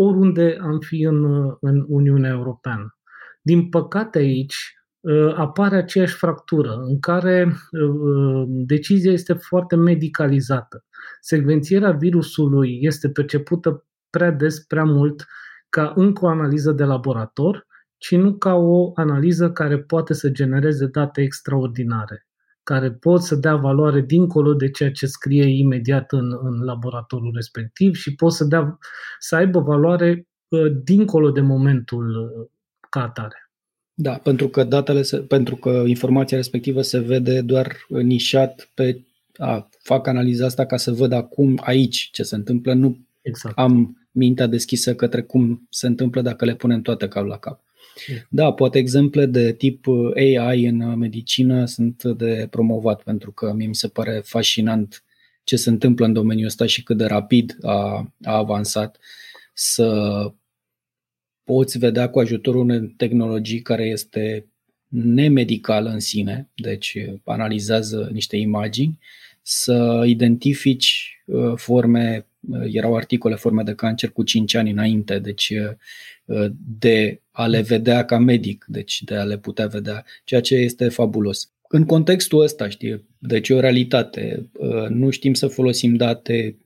oriunde 0.00 0.58
am 0.60 0.78
fi 0.78 1.02
în, 1.02 1.24
în 1.60 1.84
Uniunea 1.88 2.30
Europeană. 2.30 2.96
Din 3.42 3.68
păcate 3.68 4.18
aici 4.18 4.54
ă, 5.04 5.34
apare 5.36 5.76
aceeași 5.76 6.14
fractură 6.14 6.74
în 6.86 7.00
care 7.00 7.52
ă, 7.74 8.44
decizia 8.48 9.12
este 9.12 9.32
foarte 9.32 9.76
medicalizată. 9.76 10.84
Secvențierea 11.20 11.90
virusului 11.90 12.78
este 12.80 13.10
percepută 13.10 13.86
prea 14.10 14.30
des, 14.30 14.60
prea 14.60 14.84
mult 14.84 15.26
ca 15.68 15.92
încă 15.96 16.24
o 16.24 16.28
analiză 16.28 16.72
de 16.72 16.84
laborator 16.84 17.66
ci 17.98 18.14
nu 18.14 18.34
ca 18.34 18.54
o 18.54 18.90
analiză 18.94 19.50
care 19.50 19.78
poate 19.78 20.14
să 20.14 20.28
genereze 20.28 20.86
date 20.86 21.20
extraordinare, 21.20 22.26
care 22.62 22.92
pot 22.92 23.22
să 23.22 23.34
dea 23.34 23.56
valoare 23.56 24.00
dincolo 24.00 24.54
de 24.54 24.70
ceea 24.70 24.90
ce 24.90 25.06
scrie 25.06 25.44
imediat 25.44 26.12
în, 26.12 26.38
în 26.42 26.64
laboratorul 26.64 27.32
respectiv 27.34 27.94
și 27.94 28.14
pot 28.14 28.32
să, 28.32 28.44
dea, 28.44 28.78
să 29.18 29.36
aibă 29.36 29.60
valoare 29.60 30.28
uh, 30.48 30.72
dincolo 30.84 31.30
de 31.30 31.40
momentul 31.40 32.08
uh, 32.08 32.48
ca 32.90 33.02
atare. 33.02 33.50
Da, 33.94 34.12
pentru 34.12 34.48
că 34.48 34.64
datele, 34.64 35.02
se, 35.02 35.16
pentru 35.16 35.56
că 35.56 35.82
informația 35.86 36.36
respectivă 36.36 36.82
se 36.82 36.98
vede 36.98 37.40
doar 37.40 37.76
nișat 37.88 38.70
pe 38.74 39.02
a, 39.36 39.68
fac 39.82 40.06
analiza 40.06 40.44
asta 40.44 40.66
ca 40.66 40.76
să 40.76 40.92
văd 40.92 41.12
acum 41.12 41.60
aici 41.64 42.08
ce 42.12 42.22
se 42.22 42.34
întâmplă, 42.34 42.72
nu 42.72 42.98
exact. 43.22 43.58
am 43.58 43.96
mintea 44.10 44.46
deschisă 44.46 44.94
către 44.94 45.22
cum 45.22 45.66
se 45.70 45.86
întâmplă 45.86 46.20
dacă 46.20 46.44
le 46.44 46.54
punem 46.54 46.80
toate 46.80 47.08
cap 47.08 47.26
la 47.26 47.38
cap. 47.38 47.62
Da, 48.28 48.52
poate 48.52 48.78
exemple 48.78 49.26
de 49.26 49.52
tip 49.52 49.86
uh, 49.86 50.10
AI 50.16 50.64
în 50.64 50.98
medicină 50.98 51.64
sunt 51.64 52.02
de 52.04 52.46
promovat 52.50 53.02
pentru 53.02 53.32
că 53.32 53.52
mie 53.52 53.66
mi 53.66 53.74
se 53.74 53.88
pare 53.88 54.20
fascinant 54.24 55.02
ce 55.48 55.56
se 55.56 55.70
întâmplă 55.70 56.04
în 56.06 56.12
domeniul 56.12 56.46
ăsta 56.46 56.66
și 56.66 56.82
cât 56.82 56.96
de 56.96 57.04
rapid 57.04 57.56
a, 57.62 58.12
a 58.22 58.36
avansat. 58.36 58.98
Să 59.52 60.32
poți 61.44 61.78
vedea 61.78 62.10
cu 62.10 62.18
ajutorul 62.18 62.60
unei 62.60 62.94
tehnologii 62.96 63.62
care 63.62 63.84
este 63.84 64.46
nemedicală 64.88 65.90
în 65.90 66.00
sine, 66.00 66.48
deci 66.54 66.96
analizează 67.24 68.08
niște 68.12 68.36
imagini, 68.36 68.98
să 69.42 70.04
identifici 70.06 71.22
uh, 71.26 71.52
forme, 71.56 72.26
uh, 72.40 72.68
erau 72.72 72.96
articole 72.96 73.34
forme 73.34 73.62
de 73.62 73.74
cancer 73.74 74.10
cu 74.10 74.22
5 74.22 74.54
ani 74.54 74.70
înainte, 74.70 75.18
deci 75.18 75.52
de 76.78 77.20
a 77.38 77.46
le 77.46 77.60
vedea 77.60 78.04
ca 78.04 78.18
medic, 78.18 78.64
deci 78.68 79.02
de 79.02 79.14
a 79.14 79.24
le 79.24 79.38
putea 79.38 79.66
vedea, 79.66 80.04
ceea 80.24 80.40
ce 80.40 80.54
este 80.54 80.88
fabulos. 80.88 81.52
În 81.68 81.84
contextul 81.84 82.42
ăsta, 82.42 82.68
știi, 82.68 83.04
deci 83.18 83.48
e 83.48 83.54
o 83.54 83.60
realitate, 83.60 84.50
uh, 84.52 84.88
nu 84.88 85.10
știm 85.10 85.34
să 85.34 85.46
folosim 85.46 85.94
date, 85.94 86.58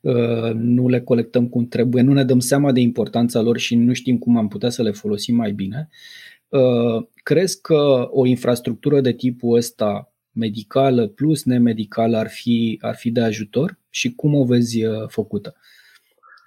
uh, 0.00 0.52
nu 0.54 0.88
le 0.88 1.00
colectăm 1.00 1.48
cum 1.48 1.68
trebuie, 1.68 2.02
nu 2.02 2.12
ne 2.12 2.24
dăm 2.24 2.38
seama 2.38 2.72
de 2.72 2.80
importanța 2.80 3.40
lor 3.40 3.58
și 3.58 3.74
nu 3.74 3.92
știm 3.92 4.18
cum 4.18 4.36
am 4.36 4.48
putea 4.48 4.68
să 4.68 4.82
le 4.82 4.90
folosim 4.90 5.34
mai 5.34 5.52
bine. 5.52 5.88
Uh, 6.48 7.06
crezi 7.22 7.60
că 7.60 8.08
o 8.10 8.26
infrastructură 8.26 9.00
de 9.00 9.12
tipul 9.12 9.56
ăsta 9.56 10.12
medicală 10.32 11.06
plus 11.06 11.44
nemedicală 11.44 12.16
ar 12.16 12.28
fi, 12.28 12.78
ar 12.80 12.94
fi 12.94 13.10
de 13.10 13.20
ajutor 13.20 13.78
și 13.90 14.14
cum 14.14 14.34
o 14.34 14.44
vezi 14.44 14.80
făcută? 15.06 15.54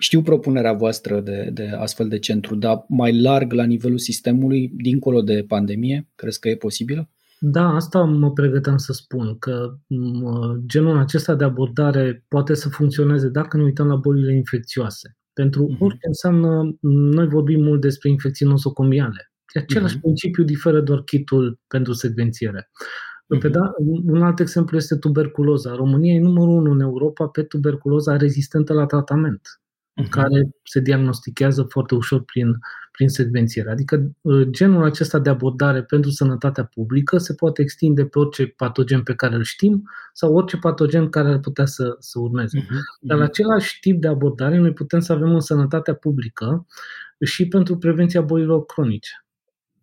Știu 0.01 0.21
propunerea 0.21 0.73
voastră 0.73 1.21
de, 1.21 1.49
de 1.53 1.67
astfel 1.67 2.07
de 2.07 2.19
centru, 2.19 2.55
dar 2.55 2.85
mai 2.87 3.21
larg 3.21 3.51
la 3.51 3.63
nivelul 3.63 3.97
sistemului, 3.97 4.71
dincolo 4.75 5.21
de 5.21 5.45
pandemie, 5.47 6.07
crezi 6.15 6.39
că 6.39 6.49
e 6.49 6.55
posibilă? 6.55 7.09
Da, 7.39 7.67
asta 7.67 8.03
mă 8.03 8.31
pregăteam 8.31 8.77
să 8.77 8.93
spun, 8.93 9.37
că 9.37 9.77
genul 10.65 10.97
acesta 10.97 11.35
de 11.35 11.43
abordare 11.43 12.25
poate 12.27 12.53
să 12.53 12.69
funcționeze 12.69 13.29
dacă 13.29 13.57
ne 13.57 13.63
uităm 13.63 13.87
la 13.87 13.95
bolile 13.95 14.35
infecțioase. 14.35 15.17
Pentru 15.33 15.73
uh-huh. 15.73 15.79
orice 15.79 16.07
înseamnă, 16.07 16.77
noi 17.15 17.27
vorbim 17.27 17.63
mult 17.63 17.81
despre 17.81 18.09
infecții 18.09 18.45
nosocomiale. 18.45 19.31
Același 19.53 19.97
uh-huh. 19.97 20.01
principiu 20.01 20.43
diferă 20.43 20.81
doar 20.81 21.03
kitul 21.03 21.59
pentru 21.67 21.93
secvențiere. 21.93 22.69
Uh-huh. 22.69 23.39
Pe 23.39 23.49
da, 23.49 23.71
un 24.05 24.21
alt 24.21 24.39
exemplu 24.39 24.77
este 24.77 24.95
tuberculoza. 24.95 25.75
România 25.75 26.13
e 26.13 26.19
numărul 26.19 26.57
unu 26.57 26.71
în 26.71 26.79
Europa 26.79 27.27
pe 27.27 27.43
tuberculoza 27.43 28.17
rezistentă 28.17 28.73
la 28.73 28.85
tratament 28.85 29.41
uh-huh. 30.03 30.09
care 30.09 30.49
se 30.63 30.79
diagnostichează 30.79 31.63
foarte 31.63 31.95
ușor 31.95 32.23
prin, 32.23 32.57
prin 32.91 33.07
secvențiere. 33.07 33.71
Adică 33.71 34.11
uh, 34.21 34.47
genul 34.49 34.83
acesta 34.83 35.19
de 35.19 35.29
abordare 35.29 35.83
pentru 35.83 36.09
sănătatea 36.09 36.63
publică 36.63 37.17
se 37.17 37.33
poate 37.33 37.61
extinde 37.61 38.05
pe 38.05 38.19
orice 38.19 38.47
patogen 38.47 39.03
pe 39.03 39.13
care 39.13 39.35
îl 39.35 39.43
știm 39.43 39.89
sau 40.13 40.35
orice 40.35 40.57
patogen 40.57 41.09
care 41.09 41.29
ar 41.29 41.39
putea 41.39 41.65
să, 41.65 41.95
să 41.99 42.19
urmeze. 42.19 42.59
Uh-huh. 42.59 42.99
Dar 43.01 43.17
la 43.17 43.23
același 43.23 43.79
tip 43.79 44.01
de 44.01 44.07
abordare 44.07 44.57
noi 44.57 44.73
putem 44.73 44.99
să 44.99 45.13
avem 45.13 45.33
în 45.33 45.39
sănătatea 45.39 45.93
publică 45.93 46.65
și 47.19 47.47
pentru 47.47 47.77
prevenția 47.77 48.21
bolilor 48.21 48.65
cronice. 48.65 49.11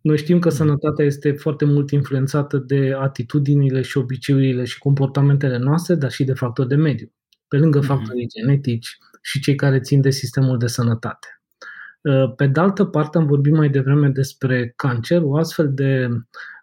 Noi 0.01 0.17
știm 0.17 0.39
că 0.39 0.49
sănătatea 0.49 1.05
este 1.05 1.31
foarte 1.31 1.65
mult 1.65 1.91
influențată 1.91 2.57
de 2.57 2.95
atitudinile 2.99 3.81
și 3.81 3.97
obiceiurile 3.97 4.63
și 4.63 4.77
comportamentele 4.77 5.57
noastre, 5.57 5.95
dar 5.95 6.11
și 6.11 6.23
de 6.23 6.33
factori 6.33 6.67
de 6.67 6.75
mediu. 6.75 7.11
Pe 7.47 7.57
lângă 7.57 7.79
factorii 7.79 8.27
genetici, 8.27 8.97
și 9.27 9.39
cei 9.39 9.55
care 9.55 9.79
țin 9.79 10.01
de 10.01 10.09
sistemul 10.09 10.57
de 10.57 10.67
sănătate. 10.67 11.27
Uh, 12.01 12.33
pe 12.35 12.47
de 12.47 12.59
altă 12.59 12.85
parte, 12.85 13.17
am 13.17 13.25
vorbit 13.25 13.53
mai 13.53 13.69
devreme 13.69 14.09
despre 14.09 14.73
cancer, 14.75 15.21
o 15.21 15.37
astfel 15.37 15.73
de 15.73 16.07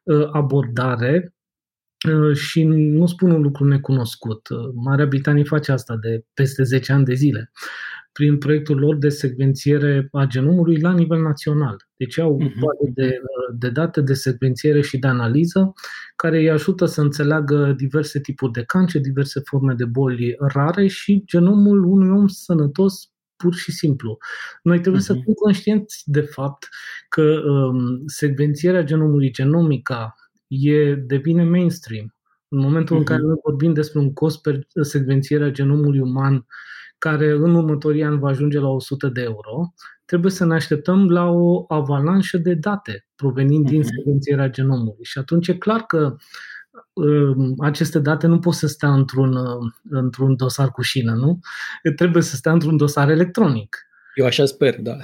uh, 0.03 0.29
abordare 0.33 1.35
uh, 2.09 2.37
și 2.37 2.63
nu 2.65 3.07
spun 3.07 3.31
un 3.31 3.43
lucru 3.43 3.65
necunoscut. 3.65 4.49
Marea 4.75 5.07
Britanie 5.07 5.45
face 5.45 5.73
asta 5.73 5.97
de 5.97 6.25
peste 6.35 6.63
10 6.63 6.93
ani 6.93 7.05
de 7.05 7.15
zile 7.15 7.51
prin 8.19 8.39
proiectul 8.39 8.79
lor 8.79 8.97
de 8.97 9.09
secvențiere 9.09 10.09
a 10.13 10.25
genomului 10.25 10.81
la 10.81 10.93
nivel 10.93 11.23
național. 11.23 11.77
Deci 11.97 12.19
au 12.19 12.39
uh-huh. 12.41 12.93
de, 12.95 13.19
de 13.59 13.71
date 13.71 14.01
de 14.01 14.15
secvențiere 14.15 14.81
și 14.81 14.99
de 14.99 15.07
analiză 15.07 15.73
care 16.17 16.39
îi 16.39 16.51
ajută 16.51 16.85
să 16.85 17.01
înțeleagă 17.01 17.75
diverse 17.77 18.21
tipuri 18.21 18.53
de 18.53 18.63
cancer, 18.63 19.01
diverse 19.01 19.41
forme 19.45 19.75
de 19.75 19.85
boli 19.85 20.35
rare 20.39 20.87
și 20.87 21.23
genomul 21.27 21.85
unui 21.85 22.09
om 22.09 22.27
sănătos 22.27 23.11
pur 23.37 23.55
și 23.55 23.73
simplu. 23.73 24.19
Noi 24.63 24.81
trebuie 24.81 25.03
uh-huh. 25.03 25.07
să 25.07 25.13
fim 25.13 25.33
conștienți 25.33 26.03
de 26.05 26.21
fapt 26.21 26.69
că 27.09 27.23
um, 27.23 28.03
secvențierea 28.07 28.83
genomului 28.83 29.33
genomica 29.33 30.15
e, 30.47 30.95
devine 30.95 31.45
mainstream. 31.45 32.15
În 32.49 32.59
momentul 32.59 32.97
uh-huh. 32.97 32.99
în 32.99 33.05
care 33.05 33.23
noi 33.23 33.37
vorbim 33.43 33.73
despre 33.73 33.99
un 33.99 34.13
cost 34.13 34.41
per 34.43 34.59
secvențierea 34.83 35.51
genomului 35.51 36.01
uman 36.01 36.47
care 37.05 37.31
în 37.31 37.55
următorii 37.55 38.03
ani 38.03 38.19
va 38.19 38.29
ajunge 38.29 38.59
la 38.59 38.69
100 38.69 39.09
de 39.09 39.23
euro, 39.23 39.75
trebuie 40.05 40.31
să 40.31 40.45
ne 40.45 40.55
așteptăm 40.55 41.11
la 41.11 41.29
o 41.31 41.65
avalanșă 41.69 42.39
de 42.39 42.55
date 42.55 43.07
provenind 43.17 43.67
uh-huh. 43.67 43.71
din 43.71 43.79
mhm. 43.79 43.89
secvențierea 43.89 44.49
genomului. 44.49 45.05
Și 45.05 45.19
atunci 45.19 45.49
e 45.49 45.55
clar 45.55 45.81
că 45.81 46.17
uh, 46.93 47.37
aceste 47.59 47.99
date 47.99 48.27
nu 48.27 48.39
pot 48.39 48.55
să 48.55 48.67
stea 48.67 48.93
într-un, 48.93 49.37
uh, 49.37 49.73
într-un 49.91 50.37
dosar 50.37 50.71
cu 50.71 50.83
șină, 50.83 51.15
nu? 51.15 51.39
Trebuie 51.97 52.23
să 52.23 52.37
stea 52.37 52.53
într-un 52.53 52.77
dosar 52.77 53.11
electronic. 53.11 53.77
Eu 54.15 54.27
așa 54.27 54.45
sper, 54.45 54.81
da. 54.81 54.97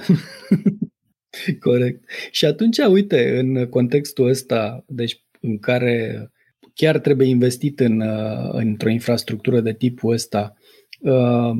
Corect. 1.67 2.09
Și 2.31 2.45
atunci, 2.45 2.77
uite, 2.77 3.39
în 3.39 3.65
contextul 3.69 4.27
ăsta, 4.27 4.83
deci 4.87 5.25
în 5.41 5.59
care 5.59 6.31
chiar 6.73 6.99
trebuie 6.99 7.27
investit 7.27 7.79
în, 7.79 7.99
uh, 7.99 8.49
într-o 8.51 8.89
infrastructură 8.89 9.61
de 9.61 9.73
tipul 9.73 10.13
ăsta, 10.13 10.53
uh, 10.99 11.51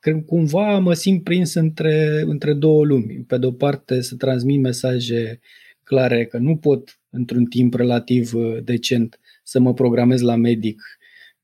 cred 0.00 0.24
cumva 0.24 0.78
mă 0.78 0.94
simt 0.94 1.24
prins 1.24 1.54
între, 1.54 2.20
între 2.26 2.52
două 2.52 2.84
lumi. 2.84 3.24
Pe 3.26 3.38
de 3.38 3.46
o 3.46 3.52
parte 3.52 4.00
să 4.00 4.14
transmit 4.16 4.60
mesaje 4.60 5.40
clare 5.82 6.26
că 6.26 6.38
nu 6.38 6.56
pot 6.56 7.00
într-un 7.10 7.44
timp 7.44 7.74
relativ 7.74 8.34
uh, 8.34 8.58
decent 8.64 9.20
să 9.42 9.60
mă 9.60 9.74
programez 9.74 10.20
la 10.20 10.36
medic 10.36 10.82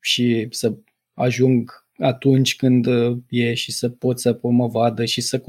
și 0.00 0.46
să 0.50 0.74
ajung 1.14 1.86
atunci 1.96 2.56
când 2.56 2.86
uh, 2.86 3.16
e 3.28 3.54
și 3.54 3.72
să 3.72 3.88
pot 3.88 4.20
să 4.20 4.38
mă 4.42 4.66
vadă 4.66 5.04
și 5.04 5.20
să, 5.20 5.42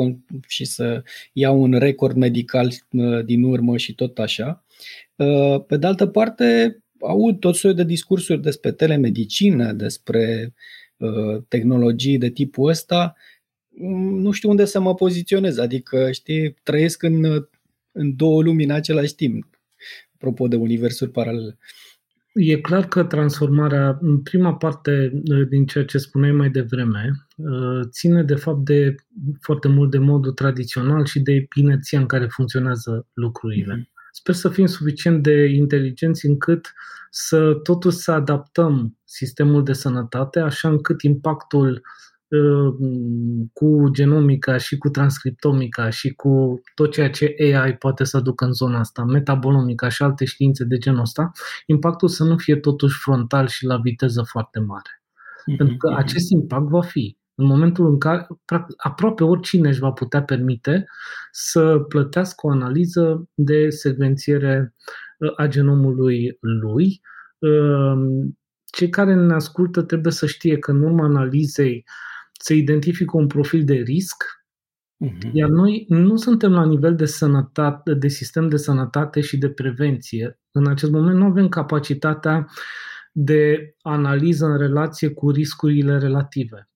și 0.48 0.66
să 0.66 1.04
iau 1.34 1.62
un 1.62 1.74
record 1.74 2.16
medical 2.16 2.72
uh, 2.92 3.26
din 3.26 3.44
urmă 3.44 3.78
și 3.78 3.94
tot 3.96 4.20
așa. 4.20 4.66
Pe 5.68 5.78
de 5.78 5.88
altă 5.88 6.08
parte, 6.08 6.78
aud 7.00 7.40
tot 7.40 7.56
soiul 7.56 7.78
de 7.78 7.84
discursuri 7.84 8.42
despre 8.42 8.72
telemedicină, 8.72 9.72
despre 9.72 10.54
Uh, 10.54 10.85
tehnologii 11.48 12.18
de 12.18 12.30
tipul 12.30 12.70
ăsta, 12.70 13.16
mm, 13.70 14.20
nu 14.20 14.32
știu 14.32 14.50
unde 14.50 14.66
să 14.66 14.80
mă 14.80 14.96
poziționez. 14.96 15.58
Adică, 15.58 16.12
știi, 16.12 16.56
trăiesc 16.64 17.04
în, 17.04 17.46
în 17.92 18.16
două 18.16 18.42
lumi 18.42 18.64
în 18.64 18.72
același 18.72 19.16
timp, 19.16 19.60
apropo 20.14 20.48
de 20.48 20.56
universuri 20.56 21.12
paralele. 21.12 21.58
E 22.34 22.62
clar 22.62 22.88
că 22.88 23.04
transformarea, 23.04 23.98
în 24.02 24.22
prima 24.22 24.56
parte 24.56 25.12
uh, 25.14 25.48
din 25.48 25.66
ceea 25.66 25.86
ce 25.86 25.98
spuneai 25.98 26.32
mai 26.32 26.50
devreme, 26.50 27.28
uh, 27.36 27.88
ține 27.90 28.24
de 28.24 28.36
fapt 28.36 28.66
de 28.66 28.96
foarte 29.42 29.68
mult 29.68 29.92
de 29.92 29.98
modul 29.98 30.32
tradițional 30.32 31.06
și 31.06 31.20
de 31.20 31.48
inerția 31.56 32.00
în 32.00 32.06
care 32.06 32.28
funcționează 32.28 33.08
lucrurile. 33.14 33.76
Mm-hmm. 33.76 33.95
Sper 34.18 34.34
să 34.36 34.50
fim 34.50 34.66
suficient 34.66 35.24
de 35.24 35.46
inteligenți 35.46 36.26
încât 36.26 36.74
să 37.10 37.54
totuși 37.64 37.98
să 37.98 38.12
adaptăm 38.12 38.98
sistemul 39.04 39.64
de 39.64 39.74
sănătate 39.74 40.40
așa 40.40 40.70
încât 40.70 41.02
impactul 41.02 41.82
uh, 42.28 42.74
cu 43.54 43.90
genomica 43.92 44.58
și 44.58 44.78
cu 44.78 44.90
transcriptomica 44.90 45.90
și 45.90 46.14
cu 46.14 46.62
tot 46.76 46.92
ceea 46.92 47.10
ce 47.10 47.36
AI 47.40 47.78
poate 47.78 48.04
să 48.04 48.18
aducă 48.18 48.46
în 48.46 48.54
zona 48.54 48.80
asta, 48.80 49.04
metabolomica 49.04 49.90
și 49.90 50.04
alte 50.04 50.26
științe 50.26 50.64
de 50.64 50.78
genul 50.78 51.02
ăsta, 51.02 51.32
impactul 51.66 52.08
să 52.08 52.24
nu 52.24 52.38
fie 52.38 52.56
totuși 52.56 53.00
frontal 53.00 53.48
și 53.48 53.66
la 53.66 53.78
viteză 53.78 54.22
foarte 54.22 54.60
mare. 54.60 54.90
Mm-hmm. 55.02 55.58
Pentru 55.58 55.78
că 55.78 55.94
acest 55.98 56.30
impact 56.30 56.68
va 56.68 56.82
fi 56.82 57.18
în 57.36 57.46
momentul 57.46 57.86
în 57.86 58.00
care 58.00 58.28
aproape 58.78 59.24
oricine 59.24 59.70
își 59.70 59.80
va 59.80 59.92
putea 59.92 60.24
permite 60.24 60.86
să 61.32 61.80
plătească 61.88 62.48
o 62.48 62.50
analiză 62.50 63.30
de 63.34 63.70
secvențiere 63.70 64.74
uh, 65.18 65.32
a 65.36 65.48
genomului 65.48 66.38
lui, 66.40 67.02
um, 67.40 68.38
cei 68.66 68.90
care 68.90 69.16
ne 69.16 69.34
ascultă 69.34 69.82
trebuie 69.82 70.14
să 70.14 70.26
știe 70.26 70.58
că 70.58 70.72
în 70.72 70.82
urma 70.82 71.04
analizei 71.04 71.86
se 72.40 72.54
identifică 72.54 73.18
un 73.18 73.28
profil 73.28 73.64
de 73.64 73.74
risc, 73.74 74.24
uh-huh. 75.06 75.32
iar 75.32 75.50
noi 75.50 75.86
nu 75.88 76.16
suntem 76.16 76.52
la 76.52 76.66
nivel 76.66 76.96
de 76.96 77.06
sănătate, 77.06 77.94
de 77.94 78.08
sistem 78.08 78.50
de 78.50 78.58
sănătate 78.58 79.22
și 79.22 79.38
de 79.38 79.50
prevenție. 79.50 80.40
În 80.52 80.68
acest 80.68 80.92
moment 80.92 81.18
nu 81.18 81.26
avem 81.26 81.50
capacitatea 81.50 82.48
de 83.12 83.76
analiză 83.82 84.46
în 84.46 84.58
relație 84.58 85.10
cu 85.10 85.30
riscurile 85.30 85.98
relative. 85.98 86.70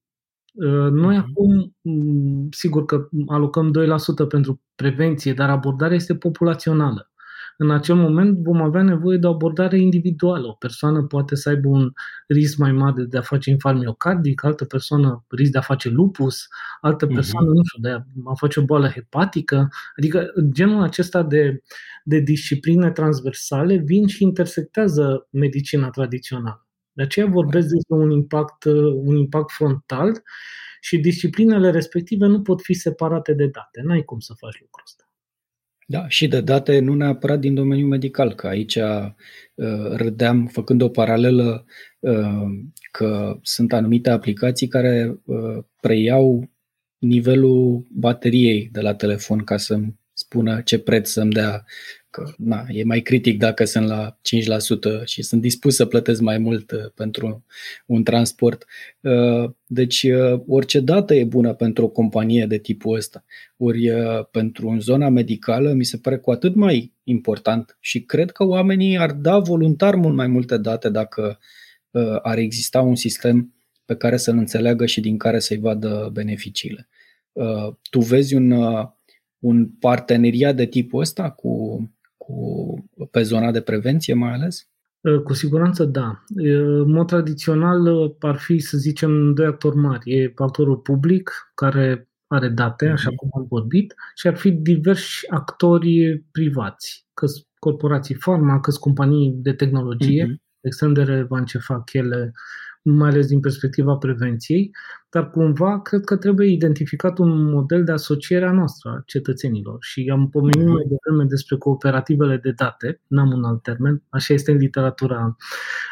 Uh, 0.54 0.92
noi 0.92 1.16
uh-huh. 1.16 1.26
acum, 1.30 1.76
mm, 1.82 2.48
sigur 2.52 2.86
că 2.86 3.08
alocăm 3.28 3.72
2% 3.72 4.26
pentru 4.26 4.62
prevenție, 4.76 5.34
dar 5.34 5.50
abordarea 5.50 5.96
este 5.96 6.16
populațională 6.16 7.10
în 7.62 7.72
acel 7.72 7.96
moment 7.96 8.38
vom 8.38 8.62
avea 8.62 8.82
nevoie 8.82 9.18
de 9.18 9.28
o 9.28 9.30
abordare 9.30 9.80
individuală. 9.80 10.48
O 10.48 10.52
persoană 10.54 11.04
poate 11.04 11.36
să 11.36 11.50
aibă 11.50 11.68
un 11.68 11.92
risc 12.28 12.58
mai 12.58 12.72
mare 12.72 13.04
de 13.04 13.18
a 13.18 13.22
face 13.22 13.50
infarct 13.50 13.80
miocardic, 13.80 14.44
altă 14.44 14.66
persoană 14.66 15.26
risc 15.30 15.52
de 15.52 15.58
a 15.58 15.62
face 15.62 15.90
lupus, 15.90 16.48
altă 16.82 17.06
mhm. 17.06 17.14
persoană, 17.14 17.48
uh-huh. 17.50 17.54
nu 17.54 17.64
știu, 17.64 17.82
de 17.82 17.90
a 18.26 18.34
face 18.34 18.60
o 18.60 18.64
boală 18.64 18.88
hepatică. 18.88 19.68
Adică 19.98 20.28
genul 20.52 20.84
acesta 20.84 21.24
de, 21.24 21.62
de 22.04 22.20
discipline 22.20 22.92
transversale 22.92 23.76
vin 23.76 24.08
și 24.08 24.24
intersectează 24.24 25.28
medicina 25.32 25.90
tradițională. 25.90 26.69
De 27.00 27.06
aceea 27.06 27.26
vorbesc 27.26 27.68
despre 27.68 27.96
un 27.96 28.12
impact, 28.12 28.64
un 28.94 29.16
impact 29.16 29.52
frontal 29.52 30.22
și 30.82 30.98
disciplinele 30.98 31.72
respective 31.72 32.26
nu 32.26 32.42
pot 32.42 32.62
fi 32.62 32.74
separate 32.74 33.34
de 33.34 33.48
date. 33.48 33.82
N-ai 33.84 34.04
cum 34.04 34.20
să 34.20 34.34
faci 34.38 34.60
lucrul 34.60 34.84
ăsta. 34.86 35.04
Da, 35.88 36.08
și 36.08 36.28
de 36.28 36.42
date 36.42 36.80
nu 36.80 36.94
neapărat 36.94 37.40
din 37.40 37.54
domeniul 37.54 37.88
medical, 37.88 38.36
că 38.36 38.48
aici 38.48 38.76
uh, 38.76 39.12
râdeam 39.96 40.48
făcând 40.48 40.82
o 40.82 40.90
paralelă 40.90 41.66
uh, 42.00 42.48
că 42.92 43.40
sunt 43.42 43.74
anumite 43.74 44.10
aplicații 44.10 44.68
care 44.68 45.20
uh, 45.26 45.64
preiau 45.82 46.50
nivelul 46.98 47.88
bateriei 47.90 48.70
de 48.72 48.80
la 48.80 48.94
telefon 48.96 49.44
ca 49.44 49.58
să-mi 49.58 49.96
spună 50.14 50.62
ce 50.62 50.80
preț 50.80 51.10
să-mi 51.10 51.32
dea 51.32 51.66
că 52.10 52.32
na, 52.38 52.66
e 52.68 52.84
mai 52.84 53.02
critic 53.02 53.38
dacă 53.38 53.66
sunt 53.66 53.88
la 53.88 54.18
5% 55.02 55.04
și 55.06 55.22
sunt 55.22 55.42
dispus 55.42 55.76
să 55.76 55.86
plătesc 55.86 56.22
mai 56.22 56.38
mult 56.38 56.72
uh, 56.72 56.92
pentru 56.96 57.46
un 57.86 58.04
transport. 58.04 58.66
Uh, 59.00 59.52
deci 59.66 60.04
uh, 60.04 60.42
orice 60.48 60.80
dată 60.80 61.14
e 61.14 61.24
bună 61.24 61.54
pentru 61.54 61.86
o 61.86 61.90
companie 61.90 62.46
de 62.46 62.58
tipul 62.58 62.96
ăsta. 62.96 63.24
Ori 63.58 63.92
pentru 64.32 64.68
în 64.68 64.80
zona 64.80 65.10
medicală 65.10 65.74
mi 65.74 65.84
se 65.84 65.98
pare 65.98 66.18
cu 66.18 66.32
atât 66.32 66.56
mai 66.56 66.94
important 67.04 67.78
și 67.80 68.02
cred 68.02 68.32
că 68.32 68.44
oamenii 68.44 68.98
ar 68.98 69.12
da 69.12 69.38
voluntar 69.38 69.96
mult 69.96 70.16
mai 70.16 70.28
multe 70.28 70.58
date 70.58 70.90
dacă 70.90 71.40
ar 72.22 72.38
exista 72.38 72.82
un 72.82 72.96
sistem 72.96 73.54
pe 73.86 73.96
care 73.96 74.18
să-l 74.18 74.38
înțeleagă 74.38 74.86
și 74.86 75.02
din 75.02 75.18
care 75.18 75.40
să-i 75.40 75.58
vadă 75.58 76.10
beneficiile. 76.14 76.90
Tu 77.90 78.00
vezi 78.00 78.36
un, 78.36 78.52
un 79.40 79.68
parteneriat 79.68 80.56
de 80.56 80.66
tipul 80.66 81.02
ăsta 81.02 81.30
cu 81.30 81.82
cu, 82.30 83.08
pe 83.12 83.22
zona 83.22 83.52
de 83.52 83.62
prevenție 83.62 84.14
mai 84.14 84.34
ales? 84.34 84.70
Ă, 85.06 85.20
cu 85.20 85.34
siguranță 85.34 85.86
da. 85.86 86.24
În 86.36 86.92
mod 86.92 87.08
tradițional 87.08 87.86
ă, 87.86 88.16
ar 88.20 88.36
fi, 88.36 88.60
să 88.60 88.78
zicem, 88.78 89.34
doi 89.34 89.46
actori 89.46 89.76
mari. 89.76 90.12
E 90.12 90.34
actorul 90.36 90.78
public, 90.78 91.52
care 91.56 92.10
are 92.28 92.48
date, 92.48 92.88
mm-hmm. 92.88 92.94
așa 92.94 93.10
cum 93.16 93.30
am 93.36 93.46
vorbit, 93.50 93.96
și 94.16 94.28
ar 94.28 94.36
fi 94.36 94.52
diversi 94.52 95.28
actori 95.30 96.24
privați, 96.32 97.06
că 97.14 97.26
corporații 97.60 98.16
farma, 98.16 98.60
că 98.60 98.72
companii 98.72 99.32
de 99.36 99.54
tehnologie, 99.54 100.26
mm-hmm. 100.26 100.62
extrem 100.62 100.94
de 100.94 101.04
relevant 101.04 101.48
ce 101.48 101.58
fac 101.58 101.94
ele 101.94 102.34
mai 102.82 103.10
ales 103.10 103.28
din 103.28 103.40
perspectiva 103.40 103.96
prevenției, 103.96 104.72
dar 105.10 105.30
cumva 105.30 105.82
cred 105.82 106.04
că 106.04 106.18
trebuie 106.18 106.48
identificat 106.48 107.18
un 107.18 107.44
model 107.52 107.84
de 107.84 107.92
asociere 107.92 108.46
a 108.46 108.52
noastră, 108.52 108.90
a 108.90 109.04
cetățenilor. 109.06 109.78
Și 109.80 110.10
am 110.12 110.30
pomenit 110.30 110.62
mhm. 110.64 110.72
mai 110.72 110.86
devreme 110.88 111.30
despre 111.30 111.56
cooperativele 111.56 112.38
de 112.38 112.52
date, 112.52 113.02
n-am 113.08 113.32
un 113.32 113.44
alt 113.44 113.64
termen, 113.64 114.04
așa 114.10 114.34
este 114.34 114.52
în 114.52 114.58
literatura 114.58 115.36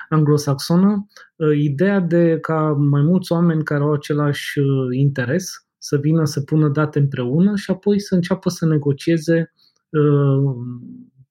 anglosaxonă, 0.09 1.07
uh, 1.35 1.57
ideea 1.57 1.99
de 1.99 2.37
ca 2.41 2.71
mai 2.71 3.01
mulți 3.01 3.31
oameni 3.31 3.63
care 3.63 3.83
au 3.83 3.93
același 3.93 4.59
uh, 4.59 4.65
interes 4.91 5.67
să 5.77 5.97
vină 5.97 6.25
să 6.25 6.41
pună 6.41 6.69
date 6.69 6.99
împreună 6.99 7.55
și 7.55 7.71
apoi 7.71 7.99
să 7.99 8.15
înceapă 8.15 8.49
să 8.49 8.65
negocieze 8.65 9.53
uh, 9.89 10.55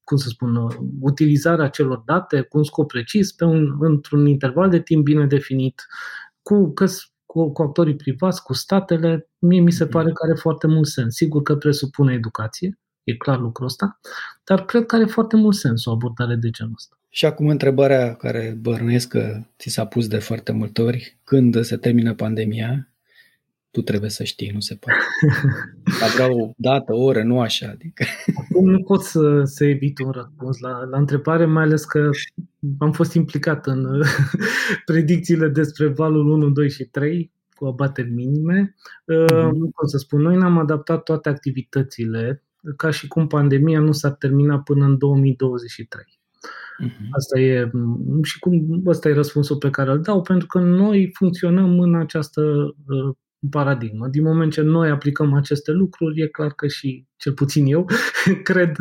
cum 0.06 0.16
să 0.16 0.28
spun, 0.28 0.56
uh, 0.56 0.74
utilizarea 1.00 1.64
acelor 1.64 2.02
date 2.06 2.40
cu 2.40 2.58
un 2.58 2.64
scop 2.64 2.88
precis, 2.88 3.32
pe 3.32 3.44
un, 3.44 3.76
într-un 3.80 4.26
interval 4.26 4.70
de 4.70 4.80
timp 4.80 5.04
bine 5.04 5.26
definit, 5.26 5.86
cu, 6.42 6.72
că, 6.72 6.86
cu, 7.26 7.52
cu 7.52 7.62
actorii 7.62 7.96
privați, 7.96 8.42
cu 8.42 8.52
statele, 8.52 9.30
mie 9.38 9.60
mi 9.60 9.72
se 9.72 9.84
mhm. 9.84 9.92
pare 9.92 10.12
că 10.12 10.24
are 10.24 10.34
foarte 10.34 10.66
mult 10.66 10.86
sens. 10.86 11.14
Sigur 11.14 11.42
că 11.42 11.56
presupune 11.56 12.12
educație, 12.12 12.78
e 13.02 13.16
clar 13.16 13.38
lucrul 13.38 13.66
ăsta, 13.66 14.00
dar 14.44 14.64
cred 14.64 14.86
că 14.86 14.94
are 14.94 15.04
foarte 15.04 15.36
mult 15.36 15.54
sens 15.54 15.84
o 15.84 15.90
abordare 15.90 16.34
de 16.34 16.50
genul 16.50 16.72
ăsta. 16.74 16.98
Și 17.08 17.24
acum 17.24 17.48
întrebarea 17.48 18.14
care 18.14 18.56
bărnuiesc 18.60 19.08
că 19.08 19.40
ți 19.58 19.68
s-a 19.68 19.86
pus 19.86 20.08
de 20.08 20.18
foarte 20.18 20.52
multe 20.52 20.82
ori, 20.82 21.18
când 21.24 21.64
se 21.64 21.76
termină 21.76 22.14
pandemia, 22.14 22.88
tu 23.76 23.82
trebuie 23.82 24.10
să 24.10 24.24
știi, 24.24 24.50
nu 24.50 24.60
se 24.60 24.74
poate. 24.74 24.98
Dar 26.00 26.10
vreau 26.14 26.38
o 26.38 26.50
dată, 26.56 26.92
o 26.94 27.02
oră, 27.02 27.22
nu 27.22 27.40
așa. 27.40 27.68
Adică. 27.68 28.04
Acum 28.36 28.70
nu 28.70 28.82
pot 28.82 29.02
să, 29.02 29.42
să 29.44 29.64
evit 29.64 29.98
un 29.98 30.10
răspuns 30.10 30.58
la, 30.58 30.84
la 30.84 30.98
întrebare, 30.98 31.44
mai 31.44 31.62
ales 31.62 31.84
că 31.84 32.10
am 32.78 32.92
fost 32.92 33.14
implicat 33.14 33.66
în 33.66 34.02
predicțiile 34.90 35.48
despre 35.48 35.86
valul 35.86 36.30
1, 36.30 36.50
2 36.50 36.70
și 36.70 36.84
3 36.84 37.32
cu 37.54 37.66
abateri 37.66 38.10
minime. 38.10 38.74
Mm-hmm. 38.74 39.50
Nu 39.52 39.70
pot 39.74 39.90
să 39.90 39.98
spun. 39.98 40.20
Noi 40.20 40.36
ne-am 40.36 40.58
adaptat 40.58 41.02
toate 41.02 41.28
activitățile 41.28 42.44
ca 42.76 42.90
și 42.90 43.08
cum 43.08 43.26
pandemia 43.26 43.80
nu 43.80 43.92
s-ar 43.92 44.12
termina 44.12 44.60
până 44.60 44.84
în 44.84 44.98
2023. 44.98 46.04
Mm-hmm. 46.84 47.08
Asta 47.10 47.38
e 47.38 47.70
și 48.22 48.38
cum 48.38 48.82
ăsta 48.86 49.08
e 49.08 49.14
răspunsul 49.14 49.56
pe 49.56 49.70
care 49.70 49.90
îl 49.90 50.00
dau, 50.00 50.22
pentru 50.22 50.46
că 50.46 50.58
noi 50.58 51.10
funcționăm 51.14 51.80
în 51.80 51.94
această 51.94 52.42
uh, 52.86 53.16
paradigmă. 53.48 54.08
Din 54.08 54.22
moment 54.22 54.52
ce 54.52 54.60
noi 54.60 54.90
aplicăm 54.90 55.34
aceste 55.34 55.72
lucruri, 55.72 56.20
e 56.20 56.26
clar 56.26 56.52
că 56.52 56.66
și, 56.66 57.06
cel 57.16 57.32
puțin 57.32 57.66
eu, 57.66 57.86
cred, 58.42 58.76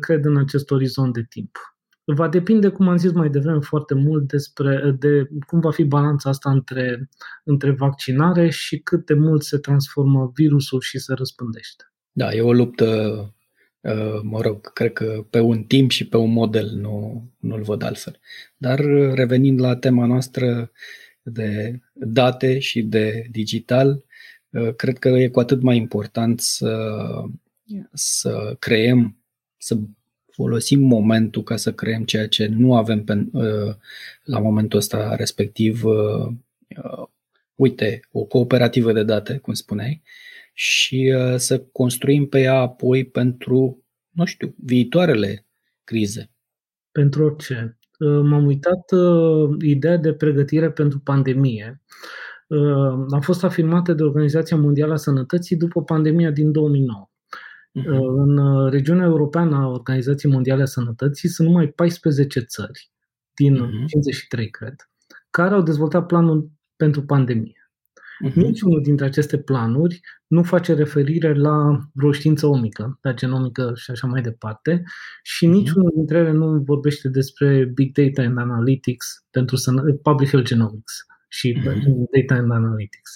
cred 0.00 0.24
în 0.24 0.36
acest 0.36 0.70
orizont 0.70 1.12
de 1.12 1.26
timp. 1.28 1.58
Va 2.14 2.28
depinde, 2.28 2.68
cum 2.68 2.88
am 2.88 2.96
zis 2.96 3.12
mai 3.12 3.28
devreme, 3.28 3.60
foarte 3.60 3.94
mult 3.94 4.28
despre 4.28 4.96
de 4.98 5.28
cum 5.46 5.60
va 5.60 5.70
fi 5.70 5.84
balanța 5.84 6.30
asta 6.30 6.50
între, 6.50 7.08
între 7.44 7.70
vaccinare 7.70 8.50
și 8.50 8.78
cât 8.78 9.06
de 9.06 9.14
mult 9.14 9.42
se 9.42 9.58
transformă 9.58 10.30
virusul 10.34 10.80
și 10.80 10.98
se 10.98 11.14
răspândește. 11.14 11.84
Da, 12.12 12.32
e 12.32 12.40
o 12.40 12.52
luptă, 12.52 12.86
uh, 13.80 14.20
mă 14.22 14.40
rog, 14.40 14.72
cred 14.72 14.92
că 14.92 15.26
pe 15.30 15.40
un 15.40 15.62
timp 15.62 15.90
și 15.90 16.08
pe 16.08 16.16
un 16.16 16.32
model, 16.32 16.70
nu, 16.74 17.24
nu-l 17.38 17.62
văd 17.62 17.82
altfel. 17.82 18.18
Dar 18.56 18.78
revenind 19.14 19.60
la 19.60 19.76
tema 19.76 20.06
noastră, 20.06 20.70
de 21.28 21.80
date 21.92 22.58
și 22.58 22.82
de 22.82 23.26
digital, 23.30 24.04
uh, 24.50 24.74
cred 24.74 24.98
că 24.98 25.08
e 25.08 25.28
cu 25.28 25.40
atât 25.40 25.62
mai 25.62 25.76
important 25.76 26.40
să, 26.40 26.96
să 27.92 28.56
creăm, 28.58 29.16
să 29.56 29.78
folosim 30.32 30.80
momentul 30.80 31.42
ca 31.42 31.56
să 31.56 31.72
creăm 31.72 32.04
ceea 32.04 32.28
ce 32.28 32.46
nu 32.46 32.74
avem 32.74 33.04
pe, 33.04 33.26
uh, 33.32 33.74
la 34.22 34.38
momentul 34.38 34.78
ăsta 34.78 35.14
respectiv, 35.14 35.84
uh, 35.84 36.32
uite, 37.54 38.00
o 38.12 38.24
cooperativă 38.24 38.92
de 38.92 39.02
date, 39.02 39.36
cum 39.36 39.52
spuneai, 39.52 40.02
și 40.52 41.14
să 41.36 41.60
construim 41.60 42.26
pe 42.26 42.40
ea 42.40 42.54
apoi 42.54 43.04
pentru, 43.04 43.84
nu 44.10 44.24
știu, 44.24 44.54
viitoarele 44.64 45.46
crize. 45.84 46.30
Pentru 46.92 47.24
orice. 47.24 47.75
Uh, 47.98 48.20
m-am 48.22 48.46
uitat 48.46 48.92
uh, 48.92 49.56
ideea 49.60 49.96
de 49.96 50.12
pregătire 50.12 50.70
pentru 50.70 50.98
pandemie. 50.98 51.82
Uh, 52.46 53.04
a 53.10 53.18
fost 53.20 53.44
afirmată 53.44 53.92
de 53.92 54.02
Organizația 54.02 54.56
Mondială 54.56 54.92
a 54.92 54.96
Sănătății 54.96 55.56
după 55.56 55.82
pandemia 55.82 56.30
din 56.30 56.52
2009. 56.52 57.08
Uh-huh. 57.08 57.84
Mhm. 57.84 58.18
În 58.18 58.68
regiunea 58.70 59.04
europeană 59.04 59.56
a 59.56 59.68
Organizației 59.68 60.32
Mondiale 60.32 60.62
a 60.62 60.66
Sănătății 60.66 61.28
sunt 61.28 61.48
numai 61.48 61.68
14 61.68 62.40
țări 62.40 62.90
din 63.34 63.54
uh-huh. 63.54 63.70
Mhm. 63.72 63.86
53, 63.86 64.50
cred, 64.50 64.74
care 65.30 65.54
au 65.54 65.62
dezvoltat 65.62 66.06
planul 66.06 66.50
pentru 66.76 67.02
pandemie. 67.02 67.65
Uh-huh. 68.24 68.34
Niciunul 68.34 68.82
dintre 68.82 69.04
aceste 69.06 69.38
planuri 69.38 70.00
nu 70.26 70.42
face 70.42 70.74
referire 70.74 71.34
la 71.34 71.78
vreo 71.92 72.12
știință 72.12 72.46
omică, 72.46 72.98
la 73.02 73.12
genomică 73.12 73.72
și 73.74 73.90
așa 73.90 74.06
mai 74.06 74.22
departe, 74.22 74.82
și 75.22 75.46
uh-huh. 75.46 75.50
niciunul 75.50 75.92
dintre 75.94 76.18
ele 76.18 76.32
nu 76.32 76.62
vorbește 76.66 77.08
despre 77.08 77.70
Big 77.74 77.92
Data 77.92 78.22
and 78.22 78.38
Analytics 78.38 79.24
pentru 79.30 79.56
sănă- 79.56 79.92
Public 80.02 80.28
Health 80.28 80.48
Genomics 80.48 81.06
și 81.28 81.58
uh-huh. 81.58 81.82
Data 82.18 82.40
and 82.40 82.50
Analytics. 82.50 83.10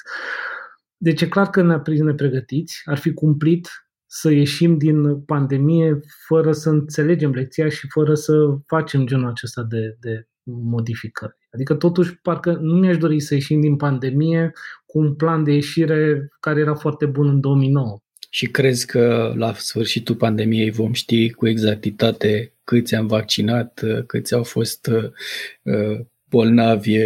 Deci 0.96 1.20
e 1.20 1.28
clar 1.28 1.50
că 1.50 1.62
ne 1.62 2.02
nepregătiți, 2.02 2.82
ar 2.84 2.98
fi 2.98 3.12
cumplit 3.12 3.68
să 4.06 4.30
ieșim 4.30 4.78
din 4.78 5.20
pandemie 5.20 6.00
fără 6.26 6.52
să 6.52 6.68
înțelegem 6.68 7.30
lecția 7.30 7.68
și 7.68 7.86
fără 7.88 8.14
să 8.14 8.32
facem 8.66 9.06
genul 9.06 9.28
acesta 9.28 9.62
de, 9.62 9.96
de 10.00 10.28
modificări. 10.42 11.38
Adică 11.52 11.74
totuși 11.74 12.20
parcă 12.20 12.52
nu 12.52 12.78
mi-aș 12.78 12.96
dori 12.96 13.20
să 13.20 13.34
ieșim 13.34 13.60
din 13.60 13.76
pandemie 13.76 14.52
cu 14.90 14.98
un 14.98 15.14
plan 15.14 15.44
de 15.44 15.52
ieșire 15.52 16.28
care 16.40 16.60
era 16.60 16.74
foarte 16.74 17.06
bun 17.06 17.28
în 17.28 17.40
2009. 17.40 17.98
Și 18.30 18.46
crezi 18.46 18.86
că 18.86 19.32
la 19.36 19.52
sfârșitul 19.52 20.14
pandemiei 20.14 20.70
vom 20.70 20.92
ști 20.92 21.30
cu 21.30 21.48
exactitate 21.48 22.52
câți 22.64 22.94
am 22.94 23.06
vaccinat, 23.06 23.82
câți 24.06 24.34
au 24.34 24.42
fost 24.42 24.86
uh, 24.86 26.00
bolnavi 26.24 26.96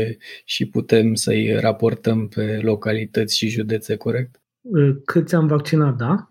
și 0.45 0.67
putem 0.67 1.15
să-i 1.15 1.55
raportăm 1.61 2.29
pe 2.29 2.59
localități 2.63 3.37
și 3.37 3.49
județe 3.49 3.97
corect? 3.97 4.41
Uh, 4.61 4.97
câți 5.05 5.35
am 5.35 5.47
vaccinat, 5.47 5.97
da. 5.97 6.29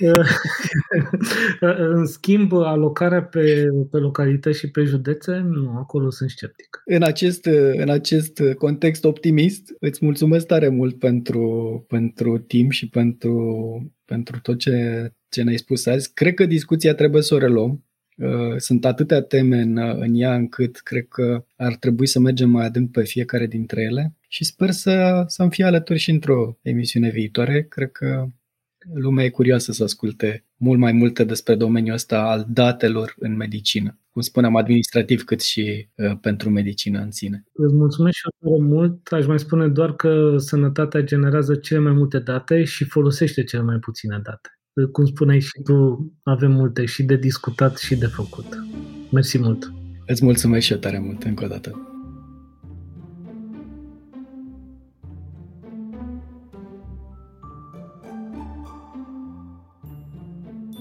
în 1.94 2.06
schimb, 2.06 2.52
alocarea 2.52 3.22
pe, 3.22 3.68
pe 3.90 3.96
localități 3.96 4.58
și 4.58 4.70
pe 4.70 4.82
județe, 4.82 5.36
nu, 5.36 5.76
acolo 5.76 6.10
sunt 6.10 6.30
sceptic. 6.30 6.82
În 6.84 7.02
acest, 7.02 7.44
în 7.72 7.90
acest 7.90 8.42
context 8.58 9.04
optimist, 9.04 9.74
îți 9.80 10.04
mulțumesc 10.04 10.46
tare 10.46 10.68
mult 10.68 10.98
pentru, 10.98 11.84
pentru 11.88 12.38
timp 12.38 12.70
și 12.70 12.88
pentru, 12.88 13.42
pentru 14.04 14.38
tot 14.42 14.58
ce, 14.58 15.10
ce 15.28 15.42
ne-ai 15.42 15.56
spus 15.56 15.86
azi. 15.86 16.12
Cred 16.12 16.34
că 16.34 16.46
discuția 16.46 16.94
trebuie 16.94 17.22
să 17.22 17.34
o 17.34 17.38
reluăm. 17.38 17.80
Uh, 18.16 18.56
sunt 18.56 18.84
atâtea 18.84 19.22
teme 19.22 19.60
în, 19.60 19.78
în 19.78 20.14
ea 20.14 20.34
încât 20.34 20.76
cred 20.78 21.06
că 21.08 21.44
ar 21.56 21.76
trebui 21.76 22.06
să 22.06 22.20
mergem 22.20 22.50
mai 22.50 22.64
adânc 22.64 22.90
pe 22.90 23.02
fiecare 23.02 23.46
dintre 23.46 23.82
ele 23.82 24.14
și 24.28 24.44
sper 24.44 24.70
să, 24.70 25.24
să-mi 25.26 25.50
fie 25.50 25.64
alături 25.64 25.98
și 25.98 26.10
într-o 26.10 26.58
emisiune 26.62 27.10
viitoare. 27.10 27.62
Cred 27.62 27.90
că 27.92 28.26
lumea 28.94 29.24
e 29.24 29.28
curioasă 29.28 29.72
să 29.72 29.82
asculte 29.82 30.44
mult 30.56 30.78
mai 30.78 30.92
multe 30.92 31.24
despre 31.24 31.54
domeniul 31.54 31.94
ăsta 31.94 32.20
al 32.20 32.46
datelor 32.48 33.14
în 33.18 33.36
medicină, 33.36 33.98
cum 34.10 34.22
spuneam, 34.22 34.56
administrativ 34.56 35.24
cât 35.24 35.40
și 35.40 35.88
uh, 35.94 36.18
pentru 36.20 36.50
medicină 36.50 37.00
în 37.00 37.10
sine. 37.10 37.44
Îți 37.52 37.74
mulțumesc 37.74 38.16
și 38.16 38.28
eu 38.40 38.60
mult. 38.60 39.12
Aș 39.12 39.26
mai 39.26 39.38
spune 39.38 39.68
doar 39.68 39.94
că 39.94 40.34
sănătatea 40.36 41.00
generează 41.00 41.54
cele 41.54 41.80
mai 41.80 41.92
multe 41.92 42.18
date 42.18 42.64
și 42.64 42.84
folosește 42.84 43.44
cele 43.44 43.62
mai 43.62 43.78
puține 43.78 44.20
date. 44.22 44.50
Cum 44.92 45.04
spuneai 45.04 45.40
și 45.40 45.62
tu, 45.64 46.12
avem 46.22 46.52
multe 46.52 46.84
și 46.84 47.02
de 47.02 47.16
discutat 47.16 47.76
și 47.76 47.96
de 47.96 48.06
făcut. 48.06 48.46
Mersi 49.12 49.38
mult! 49.38 49.72
Îți 50.06 50.24
mulțumesc 50.24 50.64
și 50.66 50.72
eu 50.72 50.78
tare 50.78 50.98
mult 50.98 51.22
încă 51.22 51.44
o 51.44 51.48
dată. 51.48 51.95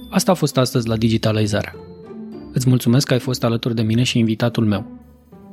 Asta 0.09 0.31
a 0.31 0.35
fost 0.35 0.57
astăzi 0.57 0.87
la 0.87 0.95
Digitalizarea. 0.95 1.75
Îți 2.53 2.69
mulțumesc 2.69 3.07
că 3.07 3.13
ai 3.13 3.19
fost 3.19 3.43
alături 3.43 3.75
de 3.75 3.81
mine 3.81 4.03
și 4.03 4.19
invitatul 4.19 4.65
meu. 4.65 5.03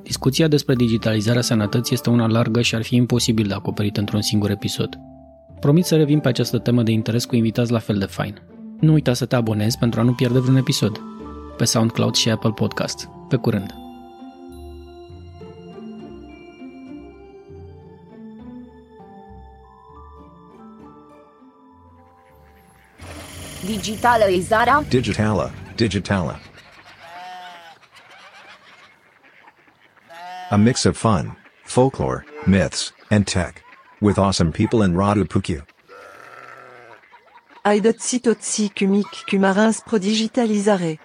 Discuția 0.02 0.48
despre 0.48 0.74
digitalizarea 0.74 1.42
sănătății 1.42 1.94
este 1.94 2.10
una 2.10 2.26
largă 2.26 2.60
și 2.60 2.74
ar 2.74 2.82
fi 2.82 2.94
imposibil 2.94 3.46
de 3.46 3.54
acoperit 3.54 3.96
într-un 3.96 4.22
singur 4.22 4.50
episod. 4.50 4.98
Promit 5.60 5.84
să 5.84 5.96
revin 5.96 6.18
pe 6.18 6.28
această 6.28 6.58
temă 6.58 6.82
de 6.82 6.90
interes 6.90 7.24
cu 7.24 7.36
invitați 7.36 7.72
la 7.72 7.78
fel 7.78 7.98
de 7.98 8.04
fain. 8.04 8.42
Nu 8.80 8.92
uita 8.92 9.12
să 9.14 9.24
te 9.24 9.36
abonezi 9.36 9.78
pentru 9.78 10.00
a 10.00 10.02
nu 10.02 10.12
pierde 10.12 10.38
vreun 10.38 10.56
episod. 10.56 11.00
Pe 11.56 11.64
SoundCloud 11.64 12.14
și 12.14 12.30
Apple 12.30 12.50
Podcast. 12.50 13.08
Pe 13.28 13.36
curând! 13.36 13.81
Digitalizarea. 23.62 24.84
Digitala. 24.90 25.52
Digitala. 25.76 26.38
A 30.50 30.58
mix 30.58 30.84
of 30.84 30.96
fun, 30.96 31.36
folklore, 31.64 32.24
myths, 32.46 32.92
and 33.10 33.24
tech. 33.26 33.62
With 34.00 34.18
awesome 34.18 34.52
people 34.52 34.82
in 34.82 34.94
Radu 34.94 35.24
Puku. 35.24 35.62
Aidotsi 37.64 38.20
totsi 38.20 38.68
kumik 38.74 39.06
kumarins 39.28 39.80
prodigitalizare. 39.84 40.98